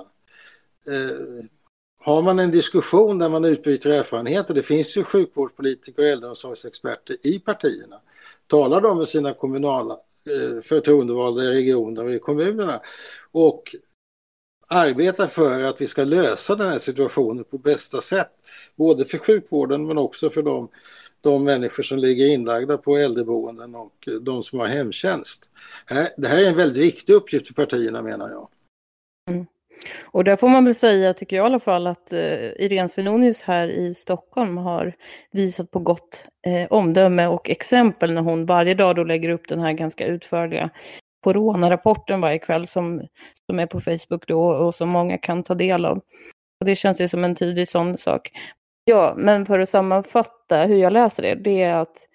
Eh, 0.87 1.45
har 2.01 2.21
man 2.21 2.39
en 2.39 2.51
diskussion 2.51 3.17
där 3.17 3.29
man 3.29 3.45
utbyter 3.45 3.89
erfarenheter, 3.89 4.53
det 4.53 4.63
finns 4.63 4.97
ju 4.97 5.03
sjukvårdspolitiker 5.03 6.01
och 6.01 6.07
äldreomsorgsexperter 6.07 7.17
i 7.23 7.39
partierna, 7.39 8.01
talar 8.47 8.81
de 8.81 8.97
med 8.97 9.07
sina 9.07 9.33
kommunala 9.33 9.93
eh, 9.93 10.61
förtroendevalda 10.61 11.43
i 11.43 11.47
regioner 11.47 12.05
och 12.05 12.13
i 12.13 12.19
kommunerna 12.19 12.81
och 13.31 13.75
arbetar 14.67 15.27
för 15.27 15.63
att 15.63 15.81
vi 15.81 15.87
ska 15.87 16.03
lösa 16.03 16.55
den 16.55 16.67
här 16.67 16.79
situationen 16.79 17.43
på 17.43 17.57
bästa 17.57 18.01
sätt. 18.01 18.31
Både 18.75 19.05
för 19.05 19.17
sjukvården 19.17 19.87
men 19.87 19.97
också 19.97 20.29
för 20.29 20.41
de, 20.41 20.69
de 21.21 21.43
människor 21.43 21.83
som 21.83 21.99
ligger 21.99 22.27
inlagda 22.27 22.77
på 22.77 22.97
äldreboenden 22.97 23.75
och 23.75 24.07
eh, 24.07 24.13
de 24.13 24.43
som 24.43 24.59
har 24.59 24.67
hemtjänst. 24.67 25.49
Det 26.17 26.27
här 26.27 26.43
är 26.43 26.47
en 26.47 26.57
väldigt 26.57 26.83
viktig 26.83 27.13
uppgift 27.13 27.47
för 27.47 27.53
partierna 27.53 28.01
menar 28.01 28.29
jag. 28.29 28.49
Mm. 29.29 29.45
Och 30.05 30.23
där 30.23 30.35
får 30.35 30.49
man 30.49 30.65
väl 30.65 30.75
säga, 30.75 31.13
tycker 31.13 31.35
jag 31.35 31.43
i 31.43 31.45
alla 31.45 31.59
fall, 31.59 31.87
att 31.87 32.13
eh, 32.13 32.51
Irene 32.57 32.89
Svenonius 32.89 33.41
här 33.41 33.67
i 33.67 33.95
Stockholm 33.95 34.57
har 34.57 34.93
visat 35.31 35.71
på 35.71 35.79
gott 35.79 36.25
eh, 36.47 36.67
omdöme 36.69 37.27
och 37.27 37.49
exempel 37.49 38.13
när 38.13 38.21
hon 38.21 38.45
varje 38.45 38.73
dag 38.73 38.95
då 38.95 39.03
lägger 39.03 39.29
upp 39.29 39.47
den 39.47 39.59
här 39.59 39.73
ganska 39.73 40.05
utförliga 40.05 40.69
coronarapporten 41.23 42.21
varje 42.21 42.39
kväll 42.39 42.67
som, 42.67 43.01
som 43.47 43.59
är 43.59 43.65
på 43.65 43.79
Facebook 43.81 44.27
då 44.27 44.49
och 44.49 44.75
som 44.75 44.89
många 44.89 45.17
kan 45.17 45.43
ta 45.43 45.55
del 45.55 45.85
av. 45.85 45.97
Och 46.59 46.65
det 46.65 46.75
känns 46.75 47.01
ju 47.01 47.07
som 47.07 47.23
en 47.23 47.35
tydlig 47.35 47.67
sån 47.67 47.97
sak. 47.97 48.31
Ja, 48.89 49.13
men 49.17 49.45
för 49.45 49.59
att 49.59 49.69
sammanfatta 49.69 50.57
hur 50.57 50.77
jag 50.77 50.93
läser 50.93 51.23
det, 51.23 51.35
det 51.35 51.61
är 51.61 51.75
att 51.75 52.07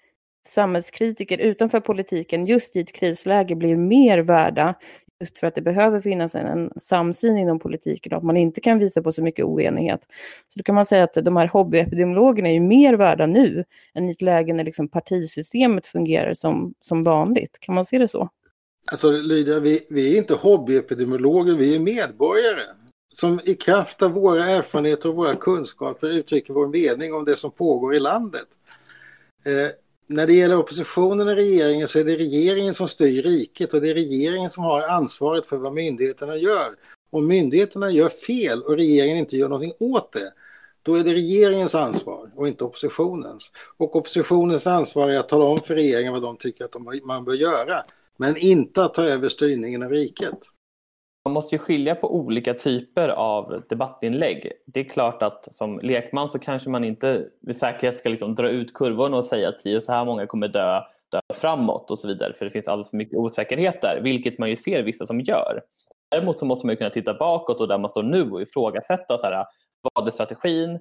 samhällskritiker 0.47 1.37
utanför 1.37 1.79
politiken 1.79 2.45
just 2.45 2.75
i 2.75 2.79
ett 2.79 2.91
krisläge 2.91 3.55
blir 3.55 3.75
mer 3.75 4.19
värda 4.19 4.75
just 5.19 5.37
för 5.37 5.47
att 5.47 5.55
det 5.55 5.61
behöver 5.61 6.01
finnas 6.01 6.35
en, 6.35 6.45
en 6.45 6.79
samsyn 6.79 7.37
inom 7.37 7.59
politiken 7.59 8.13
och 8.13 8.17
att 8.17 8.23
man 8.23 8.37
inte 8.37 8.61
kan 8.61 8.79
visa 8.79 9.01
på 9.01 9.11
så 9.11 9.21
mycket 9.23 9.45
oenighet. 9.45 10.01
Så 10.47 10.59
då 10.59 10.63
kan 10.63 10.75
man 10.75 10.85
säga 10.85 11.03
att 11.03 11.13
de 11.13 11.35
här 11.35 11.47
hobbyepidemiologerna 11.47 12.49
är 12.49 12.53
ju 12.53 12.59
mer 12.59 12.93
värda 12.93 13.25
nu 13.25 13.63
än 13.93 14.09
i 14.09 14.11
ett 14.11 14.21
läge 14.21 14.53
när 14.53 14.63
liksom 14.63 14.87
partisystemet 14.87 15.87
fungerar 15.87 16.33
som, 16.33 16.73
som 16.79 17.03
vanligt. 17.03 17.57
Kan 17.59 17.75
man 17.75 17.85
se 17.85 17.97
det 17.97 18.07
så? 18.07 18.29
Alltså 18.91 19.11
Lydia, 19.11 19.59
vi, 19.59 19.85
vi 19.89 20.13
är 20.13 20.17
inte 20.17 20.33
hobbyepidemiologer, 20.33 21.55
vi 21.55 21.75
är 21.75 21.79
medborgare 21.79 22.61
som 23.15 23.39
i 23.43 23.55
kraft 23.55 24.01
av 24.01 24.11
våra 24.11 24.45
erfarenheter 24.45 25.09
och 25.09 25.15
våra 25.15 25.35
kunskaper 25.35 26.17
uttrycker 26.17 26.53
vår 26.53 26.67
mening 26.67 27.13
om 27.13 27.25
det 27.25 27.37
som 27.37 27.51
pågår 27.51 27.95
i 27.95 27.99
landet. 27.99 28.47
Eh, 29.45 29.71
när 30.07 30.27
det 30.27 30.33
gäller 30.33 30.57
oppositionen 30.57 31.27
och 31.27 31.35
regeringen 31.35 31.87
så 31.87 31.99
är 31.99 32.03
det 32.03 32.15
regeringen 32.15 32.73
som 32.73 32.87
styr 32.87 33.23
riket 33.23 33.73
och 33.73 33.81
det 33.81 33.89
är 33.89 33.93
regeringen 33.93 34.49
som 34.49 34.63
har 34.63 34.81
ansvaret 34.81 35.45
för 35.45 35.57
vad 35.57 35.73
myndigheterna 35.73 36.37
gör. 36.37 36.75
Om 37.11 37.27
myndigheterna 37.27 37.91
gör 37.91 38.09
fel 38.09 38.61
och 38.61 38.77
regeringen 38.77 39.17
inte 39.17 39.37
gör 39.37 39.49
någonting 39.49 39.73
åt 39.79 40.13
det, 40.13 40.33
då 40.83 40.95
är 40.95 41.03
det 41.03 41.13
regeringens 41.13 41.75
ansvar 41.75 42.31
och 42.35 42.47
inte 42.47 42.63
oppositionens. 42.63 43.51
Och 43.77 43.95
oppositionens 43.95 44.67
ansvar 44.67 45.09
är 45.09 45.19
att 45.19 45.29
tala 45.29 45.45
om 45.45 45.57
för 45.57 45.75
regeringen 45.75 46.13
vad 46.13 46.21
de 46.21 46.37
tycker 46.37 46.65
att 46.65 47.03
man 47.03 47.25
bör 47.25 47.33
göra, 47.33 47.83
men 48.17 48.37
inte 48.37 48.83
att 48.83 48.93
ta 48.93 49.03
över 49.03 49.29
styrningen 49.29 49.83
av 49.83 49.89
riket. 49.89 50.39
Man 51.25 51.33
måste 51.33 51.55
ju 51.55 51.59
skilja 51.59 51.95
på 51.95 52.15
olika 52.15 52.53
typer 52.53 53.09
av 53.09 53.63
debattinlägg. 53.69 54.51
Det 54.65 54.79
är 54.79 54.83
klart 54.83 55.23
att 55.23 55.53
som 55.53 55.79
lekman 55.79 56.29
så 56.29 56.39
kanske 56.39 56.69
man 56.69 56.83
inte 56.83 57.27
med 57.41 57.55
säkerhet 57.55 57.97
ska 57.97 58.09
liksom 58.09 58.35
dra 58.35 58.49
ut 58.49 58.73
kurvorna 58.73 59.17
och 59.17 59.25
säga 59.25 59.49
att 59.49 59.83
så 59.83 59.91
här 59.91 60.05
många 60.05 60.27
kommer 60.27 60.47
dö, 60.47 60.81
dö 61.11 61.19
framåt 61.33 61.91
och 61.91 61.99
så 61.99 62.07
vidare 62.07 62.33
för 62.33 62.45
det 62.45 62.51
finns 62.51 62.67
alldeles 62.67 62.89
för 62.89 62.97
mycket 62.97 63.17
osäkerhet 63.17 63.81
där, 63.81 63.99
vilket 64.03 64.39
man 64.39 64.49
ju 64.49 64.55
ser 64.55 64.83
vissa 64.83 65.05
som 65.05 65.21
gör. 65.21 65.61
Däremot 66.11 66.39
så 66.39 66.45
måste 66.45 66.65
man 66.65 66.73
ju 66.73 66.77
kunna 66.77 66.89
titta 66.89 67.13
bakåt 67.13 67.61
och 67.61 67.67
där 67.67 67.77
man 67.77 67.89
står 67.89 68.03
nu 68.03 68.31
och 68.31 68.41
ifrågasätta 68.41 69.17
så 69.17 69.25
här, 69.25 69.45
vad 69.93 70.07
är 70.07 70.11
strategin, 70.11 70.79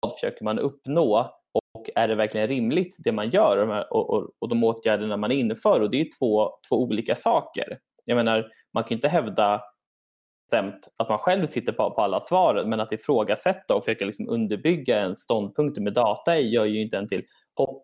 vad 0.00 0.12
försöker 0.12 0.44
man 0.44 0.58
uppnå 0.58 1.30
och 1.54 1.90
är 1.94 2.08
det 2.08 2.14
verkligen 2.14 2.48
rimligt 2.48 2.96
det 2.98 3.12
man 3.12 3.30
gör 3.30 3.56
och 3.56 3.66
de, 3.66 3.84
och, 3.90 4.10
och, 4.10 4.30
och 4.38 4.48
de 4.48 4.64
åtgärderna 4.64 5.16
man 5.16 5.32
inför 5.32 5.80
och 5.80 5.90
det 5.90 5.96
är 5.96 6.04
ju 6.04 6.10
två, 6.18 6.50
två 6.68 6.82
olika 6.82 7.14
saker. 7.14 7.78
Jag 8.04 8.16
menar, 8.16 8.46
man 8.74 8.84
kan 8.84 8.92
inte 8.92 9.08
hävda 9.08 9.62
bestämt 10.52 10.88
att 10.96 11.08
man 11.08 11.18
själv 11.18 11.46
sitter 11.46 11.72
på, 11.72 11.90
på 11.90 12.00
alla 12.00 12.20
svaren 12.20 12.70
men 12.70 12.80
att 12.80 12.92
ifrågasätta 12.92 13.74
och 13.74 13.84
försöka 13.84 14.04
liksom 14.04 14.28
underbygga 14.28 15.00
en 15.00 15.16
ståndpunkt 15.16 15.78
med 15.78 15.92
data 15.92 16.38
gör 16.38 16.64
ju 16.64 16.82
inte 16.82 16.98
en 16.98 17.08
till 17.08 17.22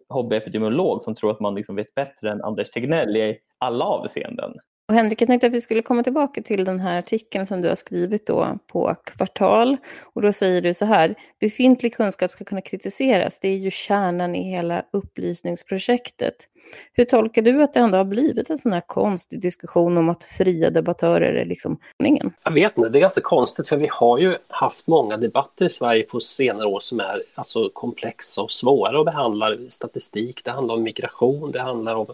hobbyepidemiolog 0.08 1.02
som 1.02 1.14
tror 1.14 1.30
att 1.30 1.40
man 1.40 1.54
liksom 1.54 1.76
vet 1.76 1.94
bättre 1.94 2.30
än 2.30 2.44
Anders 2.44 2.70
Tegnell 2.70 3.16
i 3.16 3.38
alla 3.58 3.84
avseenden. 3.84 4.52
Och 4.88 4.94
Henrik, 4.94 5.22
jag 5.22 5.28
tänkte 5.28 5.46
att 5.46 5.52
vi 5.52 5.60
skulle 5.60 5.82
komma 5.82 6.02
tillbaka 6.02 6.42
till 6.42 6.64
den 6.64 6.80
här 6.80 6.98
artikeln 6.98 7.46
som 7.46 7.62
du 7.62 7.68
har 7.68 7.74
skrivit 7.74 8.26
då 8.26 8.58
på 8.66 8.96
Kvartal. 9.04 9.76
Och 10.02 10.22
då 10.22 10.32
säger 10.32 10.62
du 10.62 10.74
så 10.74 10.84
här, 10.84 11.14
befintlig 11.40 11.94
kunskap 11.94 12.30
ska 12.30 12.44
kunna 12.44 12.60
kritiseras. 12.60 13.38
Det 13.40 13.48
är 13.48 13.56
ju 13.56 13.70
kärnan 13.70 14.34
i 14.34 14.50
hela 14.50 14.82
upplysningsprojektet. 14.92 16.34
Hur 16.92 17.04
tolkar 17.04 17.42
du 17.42 17.62
att 17.62 17.74
det 17.74 17.80
ändå 17.80 17.98
har 17.98 18.04
blivit 18.04 18.50
en 18.50 18.58
sån 18.58 18.72
här 18.72 18.82
konstig 18.86 19.40
diskussion 19.40 19.98
om 19.98 20.08
att 20.08 20.24
fria 20.24 20.70
debattörer 20.70 21.34
är 21.34 21.44
liksom 21.44 21.78
ingen? 22.04 22.32
Jag 22.44 22.52
vet 22.52 22.76
inte, 22.78 22.88
det 22.88 22.98
är 22.98 23.00
ganska 23.00 23.20
konstigt 23.20 23.68
för 23.68 23.76
vi 23.76 23.88
har 23.90 24.18
ju 24.18 24.36
haft 24.48 24.86
många 24.86 25.16
debatter 25.16 25.66
i 25.66 25.70
Sverige 25.70 26.02
på 26.02 26.20
senare 26.20 26.66
år 26.66 26.80
som 26.80 27.00
är 27.00 27.22
alltså 27.34 27.70
komplexa 27.74 28.42
och 28.42 28.50
svåra 28.50 28.98
och 28.98 29.04
behandlar 29.04 29.58
Statistik, 29.68 30.44
det 30.44 30.50
handlar 30.50 30.74
om 30.74 30.82
migration, 30.82 31.52
det 31.52 31.60
handlar 31.60 31.94
om 31.94 32.06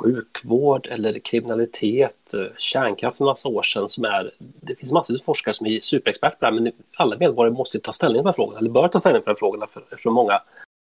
sjukvård 0.00 0.86
eller 0.90 1.18
kriminalitet, 1.18 2.34
eh, 2.34 2.56
kärnkraft 2.58 3.16
för 3.16 3.24
en 3.24 3.26
massa 3.26 3.48
år 3.48 3.62
sedan 3.62 3.88
som 3.88 4.04
är, 4.04 4.30
det 4.38 4.74
finns 4.74 4.92
massor 4.92 5.14
av 5.14 5.18
forskare 5.18 5.54
som 5.54 5.66
är 5.66 5.80
superexperter 5.80 6.36
på 6.36 6.44
det 6.44 6.46
här, 6.46 6.60
men 6.60 6.72
alla 6.96 7.16
medborgare 7.18 7.54
måste 7.54 7.78
ta 7.78 7.92
ställning 7.92 8.22
på 8.22 8.22
de 8.22 8.28
här 8.28 8.32
frågorna, 8.32 8.58
eller 8.58 8.70
bör 8.70 8.88
ta 8.88 8.98
ställning 8.98 9.22
på 9.22 9.26
de 9.26 9.30
här 9.30 9.38
frågorna 9.38 9.66
för, 9.66 9.82
eftersom 9.82 10.14
många 10.14 10.42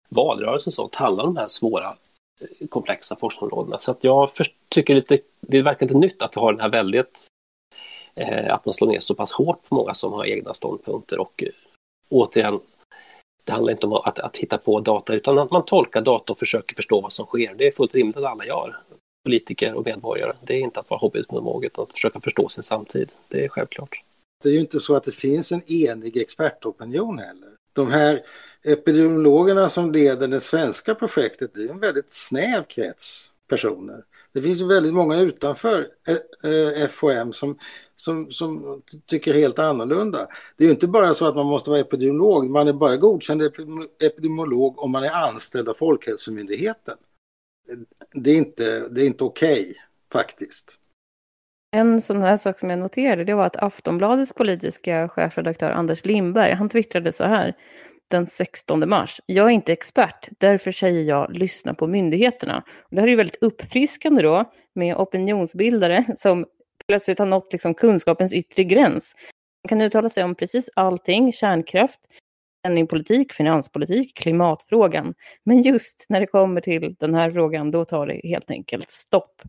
valrörelser 0.09 0.71
sånt 0.71 0.95
handlar 0.95 1.23
om 1.23 1.33
de 1.33 1.39
här 1.39 1.47
svåra 1.47 1.95
eh, 2.39 2.67
komplexa 2.67 3.15
forskningsområdena. 3.15 3.79
Så 3.79 3.91
att 3.91 4.03
jag 4.03 4.29
tycker 4.69 4.95
lite, 4.95 5.19
det 5.41 5.61
verkar 5.61 5.85
lite 5.85 5.97
nytt 5.97 6.21
att 6.21 6.35
ha 6.35 6.51
den 6.51 6.61
här 6.61 6.69
väldigt, 6.69 7.27
eh, 8.15 8.53
att 8.53 8.65
man 8.65 8.73
slår 8.73 8.87
ner 8.87 8.99
så 8.99 9.15
pass 9.15 9.31
hårt 9.31 9.69
på 9.69 9.75
många 9.75 9.93
som 9.93 10.13
har 10.13 10.25
egna 10.25 10.53
ståndpunkter 10.53 11.19
och 11.19 11.43
eh, 11.43 11.49
återigen 12.09 12.59
det 13.43 13.53
handlar 13.53 13.71
inte 13.71 13.87
om 13.87 13.93
att, 13.93 14.19
att 14.19 14.37
hitta 14.37 14.57
på 14.57 14.79
data 14.79 15.13
utan 15.13 15.39
att 15.39 15.51
man 15.51 15.65
tolkar 15.65 16.01
data 16.01 16.33
och 16.33 16.39
försöker 16.39 16.75
förstå 16.75 17.01
vad 17.01 17.13
som 17.13 17.25
sker. 17.25 17.53
Det 17.57 17.67
är 17.67 17.71
fullt 17.71 17.95
rimligt 17.95 18.17
att 18.17 18.23
alla 18.23 18.45
gör 18.45 18.77
politiker 19.29 19.73
och 19.73 19.85
medborgare. 19.85 20.33
Det 20.41 20.53
är 20.53 20.59
inte 20.59 20.79
att 20.79 20.89
vara 20.89 20.99
hobbyetnolog 20.99 21.65
utan 21.65 21.83
att 21.83 21.93
försöka 21.93 22.19
förstå 22.19 22.49
sin 22.49 22.63
samtid. 22.63 23.11
Det 23.27 23.45
är 23.45 23.49
självklart. 23.49 24.01
Det 24.43 24.49
är 24.49 24.53
ju 24.53 24.59
inte 24.59 24.79
så 24.79 24.95
att 24.95 25.03
det 25.03 25.11
finns 25.11 25.51
en 25.51 25.61
enig 25.71 26.17
expertopinion 26.17 27.19
heller. 27.19 27.49
De 27.73 27.91
här 27.91 28.21
epidemiologerna 28.63 29.69
som 29.69 29.91
leder 29.91 30.27
det 30.27 30.39
svenska 30.39 30.95
projektet, 30.95 31.51
det 31.53 31.63
är 31.63 31.69
en 31.69 31.79
väldigt 31.79 32.11
snäv 32.11 32.63
krets 32.63 33.33
personer. 33.49 34.03
Det 34.33 34.41
finns 34.41 34.61
ju 34.61 34.67
väldigt 34.67 34.93
många 34.93 35.19
utanför 35.19 35.87
eh, 36.07 36.51
eh, 36.51 36.87
FHM 36.89 37.33
som, 37.33 37.57
som, 37.95 38.31
som 38.31 38.81
tycker 39.05 39.33
helt 39.33 39.59
annorlunda. 39.59 40.27
Det 40.57 40.63
är 40.63 40.65
ju 40.65 40.73
inte 40.73 40.87
bara 40.87 41.13
så 41.13 41.25
att 41.25 41.35
man 41.35 41.45
måste 41.45 41.69
vara 41.69 41.79
epidemiolog, 41.79 42.49
man 42.49 42.67
är 42.67 42.73
bara 42.73 42.97
godkänd 42.97 43.41
epidemiolog 43.99 44.79
om 44.79 44.91
man 44.91 45.03
är 45.03 45.27
anställd 45.27 45.69
av 45.69 45.73
Folkhälsomyndigheten 45.73 46.97
det 48.13 48.31
är 48.31 48.37
inte, 48.37 48.89
det 48.89 49.01
är 49.01 49.05
inte 49.05 49.23
okej 49.23 49.61
okay, 49.61 49.73
faktiskt. 50.11 50.79
En 51.71 52.01
sån 52.01 52.21
här 52.21 52.37
sak 52.37 52.59
som 52.59 52.69
jag 52.69 52.79
noterade 52.79 53.23
det 53.23 53.33
var 53.33 53.45
att 53.45 53.55
Aftonbladets 53.55 54.33
politiska 54.33 55.09
chefredaktör 55.09 55.71
Anders 55.71 56.05
Lindberg, 56.05 56.53
han 56.53 56.69
twittrade 56.69 57.11
så 57.11 57.23
här 57.23 57.53
den 58.07 58.27
16 58.27 58.89
mars. 58.89 59.21
Jag 59.25 59.45
är 59.45 59.49
inte 59.49 59.73
expert, 59.73 60.29
därför 60.37 60.71
säger 60.71 61.03
jag 61.03 61.35
lyssna 61.37 61.73
på 61.73 61.87
myndigheterna. 61.87 62.63
Och 62.67 62.95
det 62.95 63.01
här 63.01 63.07
är 63.07 63.11
ju 63.11 63.17
väldigt 63.17 63.43
uppfriskande 63.43 64.21
då 64.21 64.51
med 64.75 64.95
opinionsbildare 64.95 66.05
som 66.15 66.45
plötsligt 66.87 67.19
har 67.19 67.25
nått 67.25 67.53
liksom 67.53 67.73
kunskapens 67.73 68.33
yttre 68.33 68.63
gräns. 68.63 69.15
Man 69.63 69.69
kan 69.69 69.81
uttala 69.81 70.09
sig 70.09 70.23
om 70.23 70.35
precis 70.35 70.69
allting, 70.75 71.33
kärnkraft, 71.33 71.99
penningpolitik, 72.63 73.33
finanspolitik, 73.33 74.17
klimatfrågan. 74.17 75.13
Men 75.43 75.61
just 75.61 76.05
när 76.09 76.19
det 76.19 76.27
kommer 76.27 76.61
till 76.61 76.95
den 76.99 77.15
här 77.15 77.31
frågan, 77.31 77.71
då 77.71 77.85
tar 77.85 78.07
det 78.07 78.21
helt 78.23 78.51
enkelt 78.51 78.91
stopp. 78.91 79.41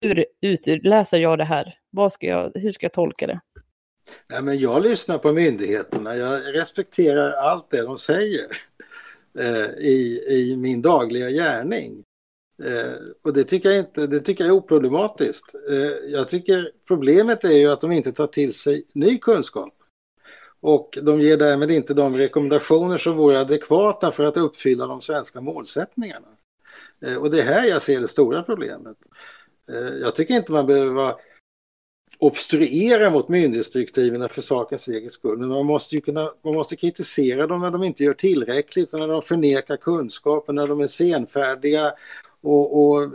Hur 0.00 0.26
utläser 0.40 1.18
jag 1.18 1.38
det 1.38 1.44
här? 1.44 1.74
Vad 1.90 2.12
ska 2.12 2.26
jag, 2.26 2.52
hur 2.54 2.70
ska 2.70 2.84
jag 2.84 2.92
tolka 2.92 3.26
det? 3.26 3.40
Nej, 4.30 4.42
men 4.42 4.58
jag 4.58 4.82
lyssnar 4.82 5.18
på 5.18 5.32
myndigheterna. 5.32 6.16
Jag 6.16 6.54
respekterar 6.54 7.32
allt 7.32 7.70
det 7.70 7.82
de 7.82 7.98
säger 7.98 8.46
eh, 9.38 9.84
i, 9.84 10.24
i 10.28 10.56
min 10.56 10.82
dagliga 10.82 11.30
gärning. 11.30 12.04
Eh, 12.62 12.92
och 13.24 13.32
det 13.32 13.44
tycker, 13.44 13.70
jag 13.70 13.78
inte, 13.78 14.06
det 14.06 14.20
tycker 14.20 14.44
jag 14.44 14.48
är 14.54 14.56
oproblematiskt. 14.56 15.54
Eh, 15.70 16.10
jag 16.12 16.28
tycker 16.28 16.70
problemet 16.88 17.44
är 17.44 17.56
ju 17.56 17.72
att 17.72 17.80
de 17.80 17.92
inte 17.92 18.12
tar 18.12 18.26
till 18.26 18.52
sig 18.52 18.86
ny 18.94 19.18
kunskap. 19.18 19.72
Och 20.66 20.98
de 21.02 21.20
ger 21.20 21.36
därmed 21.36 21.70
inte 21.70 21.94
de 21.94 22.16
rekommendationer 22.16 22.98
som 22.98 23.16
vore 23.16 23.40
adekvata 23.40 24.12
för 24.12 24.24
att 24.24 24.36
uppfylla 24.36 24.86
de 24.86 25.00
svenska 25.00 25.40
målsättningarna. 25.40 26.26
Eh, 27.06 27.16
och 27.16 27.30
det 27.30 27.40
är 27.40 27.44
här 27.44 27.64
jag 27.68 27.82
ser 27.82 28.00
det 28.00 28.08
stora 28.08 28.42
problemet. 28.42 28.96
Eh, 29.68 29.94
jag 30.00 30.14
tycker 30.14 30.34
inte 30.34 30.52
man 30.52 30.66
behöver 30.66 31.14
obstruera 32.18 33.10
mot 33.10 33.28
myndighetsdirektiven 33.28 34.28
för 34.28 34.40
sakens 34.40 34.88
egen 34.88 35.10
skull. 35.10 35.38
Men 35.38 35.48
man 35.48 35.66
måste, 35.66 35.94
ju 35.94 36.00
kunna, 36.00 36.32
man 36.44 36.54
måste 36.54 36.76
kritisera 36.76 37.46
dem 37.46 37.60
när 37.60 37.70
de 37.70 37.82
inte 37.82 38.04
gör 38.04 38.14
tillräckligt, 38.14 38.92
när 38.92 39.08
de 39.08 39.22
förnekar 39.22 39.76
kunskapen, 39.76 40.54
när 40.54 40.66
de 40.66 40.80
är 40.80 40.86
senfärdiga 40.86 41.92
och, 42.42 42.82
och 42.82 43.10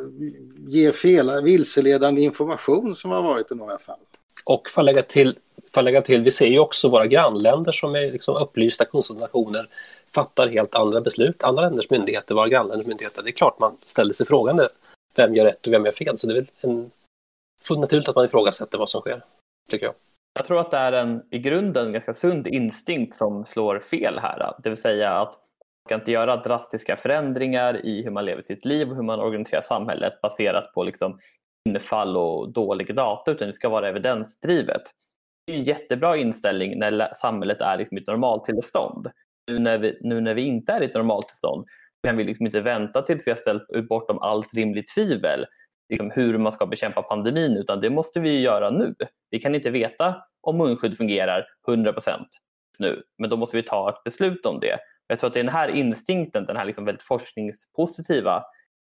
ger 0.68 0.92
fel, 0.92 1.44
vilseledande 1.44 2.22
information 2.22 2.96
som 2.96 3.12
har 3.12 3.24
varit 3.24 3.52
i 3.52 3.56
några 3.56 3.78
fall. 3.78 4.00
Och 4.46 4.70
för 4.70 4.82
att 4.82 4.86
lägga 4.86 5.04
till 5.04 5.38
får 5.74 5.82
lägga 5.82 6.02
till, 6.02 6.24
vi 6.24 6.32
ser 6.32 6.48
ju 6.48 6.60
också 6.60 6.90
våra 6.90 7.08
grannländer 7.08 7.72
som 7.72 7.96
är 7.96 8.12
liksom 8.12 8.36
upplysta 8.36 8.86
kunskapsnationer 8.86 9.70
fattar 10.16 10.48
helt 10.48 10.76
andra 10.76 11.02
beslut. 11.02 11.44
Andra 11.44 11.62
länders 11.62 11.90
myndigheter, 11.90 12.36
våra 12.36 12.48
grannländers 12.48 12.88
myndigheter. 12.88 13.24
Det 13.24 13.30
är 13.30 13.34
klart 13.34 13.60
man 13.60 13.76
ställer 13.78 14.14
sig 14.14 14.26
frågan 14.26 14.68
vem 15.16 15.36
gör 15.36 15.46
rätt 15.46 15.68
och 15.68 15.74
vem 15.74 15.86
gör 15.86 15.92
fel. 15.92 16.18
Så 16.18 16.28
det 16.28 16.34
är 16.34 16.36
väl 16.36 16.48
en, 16.62 16.92
fullt 17.64 17.80
naturligt 17.80 18.10
att 18.10 18.16
man 18.16 18.26
ifrågasätter 18.26 18.78
vad 18.78 18.90
som 18.90 19.02
sker, 19.02 19.24
tycker 19.70 19.86
jag. 19.86 19.96
Jag 20.34 20.46
tror 20.46 20.60
att 20.60 20.72
det 20.72 20.78
är 20.78 20.92
en 20.92 21.24
i 21.32 21.40
grunden 21.40 21.94
ganska 21.94 22.14
sund 22.14 22.48
instinkt 22.48 23.18
som 23.18 23.46
slår 23.46 23.80
fel 23.80 24.20
här. 24.20 24.54
Det 24.64 24.70
vill 24.70 24.82
säga 24.82 25.10
att 25.10 25.28
man 25.34 25.88
ska 25.88 25.96
inte 25.96 26.12
göra 26.12 26.38
drastiska 26.38 26.96
förändringar 26.96 27.86
i 27.86 28.04
hur 28.04 28.12
man 28.12 28.26
lever 28.26 28.42
sitt 28.42 28.66
liv 28.66 28.90
och 28.90 28.96
hur 28.96 29.04
man 29.04 29.20
organiserar 29.20 29.62
samhället 29.62 30.22
baserat 30.22 30.74
på 30.74 30.84
liksom 30.84 31.20
infall 31.70 32.18
och 32.18 32.50
dålig 32.50 32.96
data 32.96 33.32
utan 33.32 33.48
det 33.48 33.54
ska 33.54 33.70
vara 33.70 33.90
evidensdrivet. 33.90 34.82
Det 35.50 35.54
är 35.54 35.58
en 35.58 35.64
jättebra 35.64 36.18
inställning 36.18 36.80
när 36.80 37.14
samhället 37.14 37.62
är 37.62 37.78
liksom 37.78 37.98
i 37.98 38.02
ett 38.02 38.08
normaltillstånd. 38.08 39.08
Nu 39.48 39.60
när, 39.60 39.78
vi, 39.78 39.98
nu 40.02 40.22
när 40.22 40.34
vi 40.34 40.42
inte 40.42 40.72
är 40.72 40.82
i 40.82 40.86
ett 40.86 40.94
normaltillstånd 40.94 41.66
kan 42.04 42.18
vi 42.18 42.24
liksom 42.24 42.46
inte 42.46 42.62
vänta 42.62 43.02
tills 43.02 43.28
vi 43.28 43.32
har 43.32 43.36
ställt 43.36 43.88
bortom 43.90 44.20
allt 44.20 44.54
rimligt 44.54 44.94
tvivel 44.96 45.46
liksom 45.90 46.12
hur 46.12 46.38
man 46.38 46.52
ska 46.52 46.66
bekämpa 46.66 47.02
pandemin 47.02 47.58
utan 47.58 47.80
det 47.80 47.90
måste 47.90 48.20
vi 48.20 48.40
göra 48.40 48.70
nu. 48.70 48.96
Vi 49.30 49.40
kan 49.40 49.56
inte 49.56 49.70
veta 49.70 50.16
om 50.42 50.58
munskydd 50.58 50.98
fungerar 50.98 51.46
100% 51.68 51.94
nu 52.80 53.04
men 53.18 53.30
då 53.30 53.38
måste 53.38 53.58
vi 53.58 53.64
ta 53.64 53.90
ett 53.90 54.04
beslut 54.04 54.46
om 54.46 54.60
det. 54.60 54.78
Jag 55.08 55.20
tror 55.20 55.28
att 55.28 55.34
det 55.34 55.40
är 55.40 55.44
den 55.44 55.54
här 55.54 55.70
instinkten, 55.70 56.46
den 56.46 56.58
här 56.58 56.66
liksom 56.66 56.86
väldigt 56.86 57.04
forskningspositiva 57.04 58.44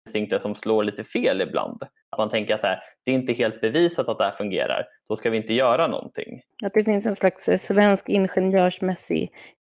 instinkten 0.07 0.39
som 0.39 0.55
slår 0.55 0.83
lite 0.83 1.03
fel 1.03 1.41
ibland. 1.41 1.83
Att 2.13 2.17
man 2.19 2.29
tänker 2.29 2.57
så 2.57 2.67
här, 2.67 2.79
det 3.05 3.11
är 3.11 3.15
inte 3.15 3.33
helt 3.33 3.61
bevisat 3.61 4.09
att 4.09 4.17
det 4.17 4.23
här 4.23 4.31
fungerar, 4.31 4.85
då 5.07 5.15
ska 5.15 5.29
vi 5.29 5.37
inte 5.37 5.53
göra 5.53 5.87
någonting. 5.87 6.41
Att 6.63 6.73
det 6.73 6.83
finns 6.83 7.05
en 7.05 7.15
slags 7.15 7.49
eh, 7.49 7.57
svensk 7.57 8.09
ingenjörsmässig 8.09 9.31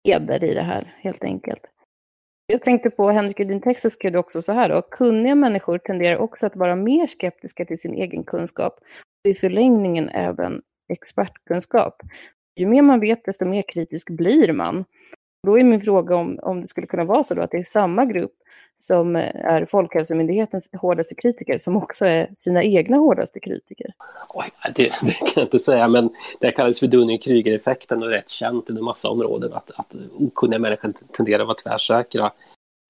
heder 0.08 0.44
i 0.44 0.54
det 0.54 0.62
här, 0.62 0.96
helt 1.00 1.24
enkelt. 1.24 1.60
Jag 2.46 2.62
tänkte 2.62 2.90
på, 2.90 3.10
Henrik, 3.10 3.40
i 3.40 3.44
din 3.44 3.60
text 3.60 3.82
så 3.82 3.90
skrev 3.90 4.12
du 4.12 4.18
också 4.18 4.42
så 4.42 4.52
här 4.52 4.68
då, 4.68 4.82
kunniga 4.82 5.34
människor 5.34 5.78
tenderar 5.78 6.16
också 6.16 6.46
att 6.46 6.56
vara 6.56 6.76
mer 6.76 7.06
skeptiska 7.06 7.64
till 7.64 7.78
sin 7.78 7.94
egen 7.94 8.24
kunskap 8.24 8.78
och 9.24 9.30
i 9.30 9.34
förlängningen 9.34 10.08
även 10.08 10.62
expertkunskap. 10.88 12.02
Ju 12.56 12.66
mer 12.66 12.82
man 12.82 13.00
vet, 13.00 13.24
desto 13.24 13.44
mer 13.44 13.62
kritisk 13.68 14.10
blir 14.10 14.52
man. 14.52 14.84
Då 15.44 15.58
är 15.58 15.64
min 15.64 15.80
fråga 15.80 16.16
om, 16.16 16.38
om 16.42 16.60
det 16.60 16.66
skulle 16.66 16.86
kunna 16.86 17.04
vara 17.04 17.24
så 17.24 17.34
då 17.34 17.42
att 17.42 17.50
det 17.50 17.56
är 17.56 17.64
samma 17.64 18.04
grupp 18.04 18.32
som 18.74 19.16
eh, 19.16 19.22
är 19.34 19.66
Folkhälsomyndighetens 19.66 20.70
hårdaste 20.72 21.14
kritiker 21.14 21.58
som 21.58 21.76
också 21.76 22.06
är 22.06 22.28
sina 22.36 22.62
egna 22.62 22.96
hårdaste 22.96 23.40
kritiker? 23.40 23.92
Oj, 24.28 24.44
det, 24.74 24.82
det 25.02 25.12
kan 25.12 25.32
jag 25.34 25.44
inte 25.44 25.58
säga, 25.58 25.88
men 25.88 26.10
det 26.40 26.50
kallas 26.50 26.80
för 26.80 26.86
Dunning-Kruger-effekten 26.86 28.02
och 28.02 28.08
är 28.08 28.12
rätt 28.12 28.28
känt 28.28 28.68
inom 28.68 28.78
en 28.78 28.84
massa 28.84 29.08
områden 29.08 29.52
att, 29.52 29.70
att 29.76 29.94
okunniga 30.18 30.58
människor 30.58 30.92
tenderar 31.16 31.40
att 31.40 31.46
vara 31.46 31.56
tvärsäkra. 31.56 32.32